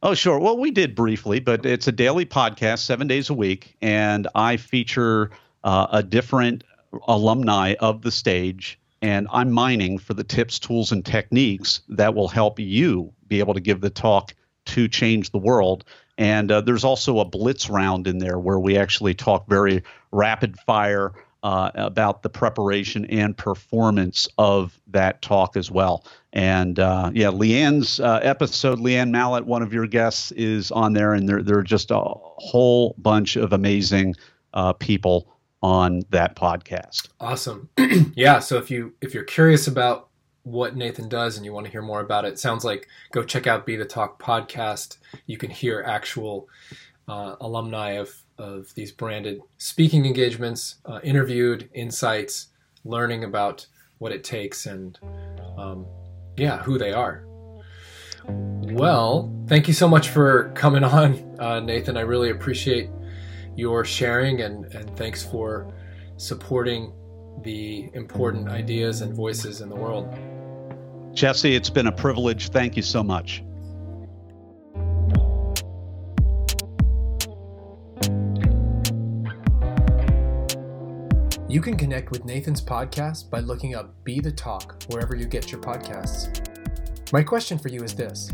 Oh, 0.02 0.14
sure. 0.14 0.38
Well, 0.38 0.56
we 0.56 0.70
did 0.70 0.94
briefly, 0.94 1.40
but 1.40 1.66
it's 1.66 1.88
a 1.88 1.92
daily 1.92 2.24
podcast, 2.24 2.80
seven 2.80 3.06
days 3.06 3.28
a 3.28 3.34
week, 3.34 3.76
and 3.82 4.28
I 4.34 4.56
feature 4.56 5.30
uh, 5.64 5.88
a 5.90 6.02
different 6.02 6.64
alumni 7.06 7.74
of 7.80 8.02
the 8.02 8.10
stage, 8.10 8.78
and 9.02 9.26
I'm 9.30 9.50
mining 9.50 9.98
for 9.98 10.14
the 10.14 10.24
tips, 10.24 10.58
tools, 10.58 10.92
and 10.92 11.04
techniques 11.04 11.80
that 11.88 12.14
will 12.14 12.28
help 12.28 12.58
you 12.58 13.12
be 13.26 13.38
able 13.38 13.54
to 13.54 13.60
give 13.60 13.80
the 13.80 13.90
talk 13.90 14.34
to 14.66 14.88
change 14.88 15.30
the 15.30 15.38
world. 15.38 15.84
And 16.18 16.52
uh, 16.52 16.60
there's 16.60 16.84
also 16.84 17.18
a 17.20 17.24
blitz 17.24 17.70
round 17.70 18.06
in 18.06 18.18
there 18.18 18.38
where 18.38 18.58
we 18.58 18.76
actually 18.76 19.14
talk 19.14 19.48
very 19.48 19.82
rapid 20.12 20.58
fire 20.58 21.12
uh, 21.42 21.70
about 21.74 22.22
the 22.22 22.28
preparation 22.28 23.06
and 23.06 23.34
performance 23.34 24.28
of 24.36 24.78
that 24.88 25.22
talk 25.22 25.56
as 25.56 25.70
well. 25.70 26.04
And 26.34 26.78
uh, 26.78 27.10
yeah, 27.14 27.28
Leanne's 27.28 27.98
uh, 28.00 28.20
episode, 28.22 28.78
Leanne 28.78 29.10
Mallet, 29.10 29.46
one 29.46 29.62
of 29.62 29.72
your 29.72 29.86
guests, 29.86 30.32
is 30.32 30.70
on 30.70 30.92
there, 30.92 31.14
and 31.14 31.26
there, 31.26 31.42
there 31.42 31.58
are 31.58 31.62
just 31.62 31.90
a 31.90 31.98
whole 31.98 32.94
bunch 32.98 33.36
of 33.36 33.54
amazing 33.54 34.14
uh, 34.52 34.74
people 34.74 35.26
on 35.62 36.02
that 36.10 36.36
podcast. 36.36 37.08
Awesome. 37.20 37.68
yeah. 38.14 38.38
So 38.38 38.56
if 38.56 38.70
you 38.70 38.94
if 39.00 39.14
you're 39.14 39.24
curious 39.24 39.66
about 39.66 40.08
what 40.42 40.74
Nathan 40.74 41.08
does 41.08 41.36
and 41.36 41.44
you 41.44 41.52
want 41.52 41.66
to 41.66 41.72
hear 41.72 41.82
more 41.82 42.00
about 42.00 42.24
it, 42.24 42.38
sounds 42.38 42.64
like 42.64 42.88
go 43.12 43.22
check 43.22 43.46
out 43.46 43.66
Be 43.66 43.76
the 43.76 43.84
Talk 43.84 44.20
podcast. 44.20 44.98
You 45.26 45.36
can 45.36 45.50
hear 45.50 45.82
actual 45.86 46.48
uh, 47.08 47.36
alumni 47.40 47.92
of 47.92 48.14
of 48.38 48.74
these 48.74 48.90
branded 48.90 49.40
speaking 49.58 50.06
engagements, 50.06 50.76
uh, 50.86 51.00
interviewed 51.02 51.68
insights, 51.74 52.48
learning 52.84 53.24
about 53.24 53.66
what 53.98 54.12
it 54.12 54.24
takes, 54.24 54.64
and 54.64 54.98
um, 55.58 55.86
yeah, 56.36 56.62
who 56.62 56.78
they 56.78 56.92
are. 56.92 57.24
Well, 58.26 59.30
thank 59.46 59.68
you 59.68 59.74
so 59.74 59.88
much 59.88 60.08
for 60.08 60.50
coming 60.54 60.84
on, 60.84 61.36
uh, 61.38 61.60
Nathan. 61.60 61.96
I 61.96 62.02
really 62.02 62.30
appreciate 62.30 62.88
your 63.56 63.84
sharing 63.84 64.42
and, 64.42 64.64
and 64.74 64.96
thanks 64.96 65.24
for 65.24 65.72
supporting 66.16 66.92
the 67.42 67.90
important 67.94 68.48
ideas 68.48 69.00
and 69.00 69.14
voices 69.14 69.60
in 69.60 69.68
the 69.68 69.76
world. 69.76 70.12
Jesse, 71.14 71.54
it's 71.54 71.70
been 71.70 71.86
a 71.86 71.92
privilege. 71.92 72.50
Thank 72.50 72.76
you 72.76 72.82
so 72.82 73.02
much. 73.02 73.42
You 81.50 81.60
can 81.60 81.76
connect 81.76 82.12
with 82.12 82.24
Nathan's 82.24 82.62
podcast 82.62 83.28
by 83.28 83.40
looking 83.40 83.74
up 83.74 83.92
Be 84.04 84.20
the 84.20 84.30
Talk 84.30 84.84
wherever 84.88 85.16
you 85.16 85.24
get 85.24 85.50
your 85.50 85.60
podcasts. 85.60 86.46
My 87.12 87.24
question 87.24 87.58
for 87.58 87.68
you 87.70 87.82
is 87.82 87.92
this 87.92 88.30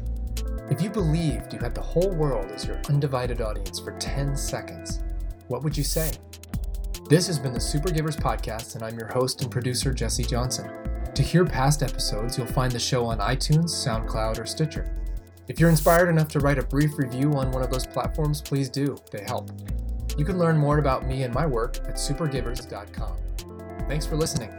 If 0.71 0.83
you 0.83 0.91
believed 0.91 1.55
you 1.55 1.59
had 1.59 1.75
the 1.75 1.81
whole 1.81 2.15
world 2.15 2.53
as 2.53 2.67
your 2.67 2.79
undivided 2.91 3.41
audience 3.41 3.81
for 3.81 3.97
10 3.99 4.37
seconds, 4.37 5.03
what 5.49 5.63
would 5.63 5.77
you 5.77 5.85
say? 5.85 6.13
This 7.09 7.27
has 7.29 7.39
been 7.39 7.53
the 7.53 7.61
Super 7.61 7.91
Givers 7.91 8.17
Podcast, 8.17 8.75
and 8.75 8.83
I'm 8.83 8.99
your 8.99 9.09
host 9.09 9.43
and 9.43 9.51
producer, 9.51 9.93
Jesse 9.93 10.25
Johnson. 10.25 10.71
To 11.15 11.23
hear 11.23 11.45
past 11.45 11.83
episodes, 11.83 12.37
you'll 12.37 12.47
find 12.49 12.73
the 12.73 12.79
show 12.79 13.05
on 13.07 13.19
iTunes, 13.19 13.71
SoundCloud, 13.71 14.41
or 14.41 14.47
Stitcher. 14.47 14.93
If 15.49 15.61
you're 15.61 15.71
inspired 15.71 16.09
enough 16.09 16.29
to 16.29 16.41
write 16.41 16.59
a 16.59 16.65
brief 16.65 16.99
review 16.99 17.35
on 17.35 17.53
one 17.53 17.63
of 17.63 17.71
those 17.71 17.87
platforms, 17.87 18.43
please 18.43 18.69
do. 18.69 18.99
They 19.13 19.23
help. 19.23 19.51
You 20.19 20.25
can 20.25 20.39
learn 20.39 20.59
more 20.59 20.79
about 20.79 21.07
me 21.07 21.23
and 21.23 21.33
my 21.33 21.47
work 21.47 21.77
at 21.87 21.95
supergivers.com. 21.95 23.17
Thanks 23.89 24.05
for 24.05 24.17
listening. 24.17 24.51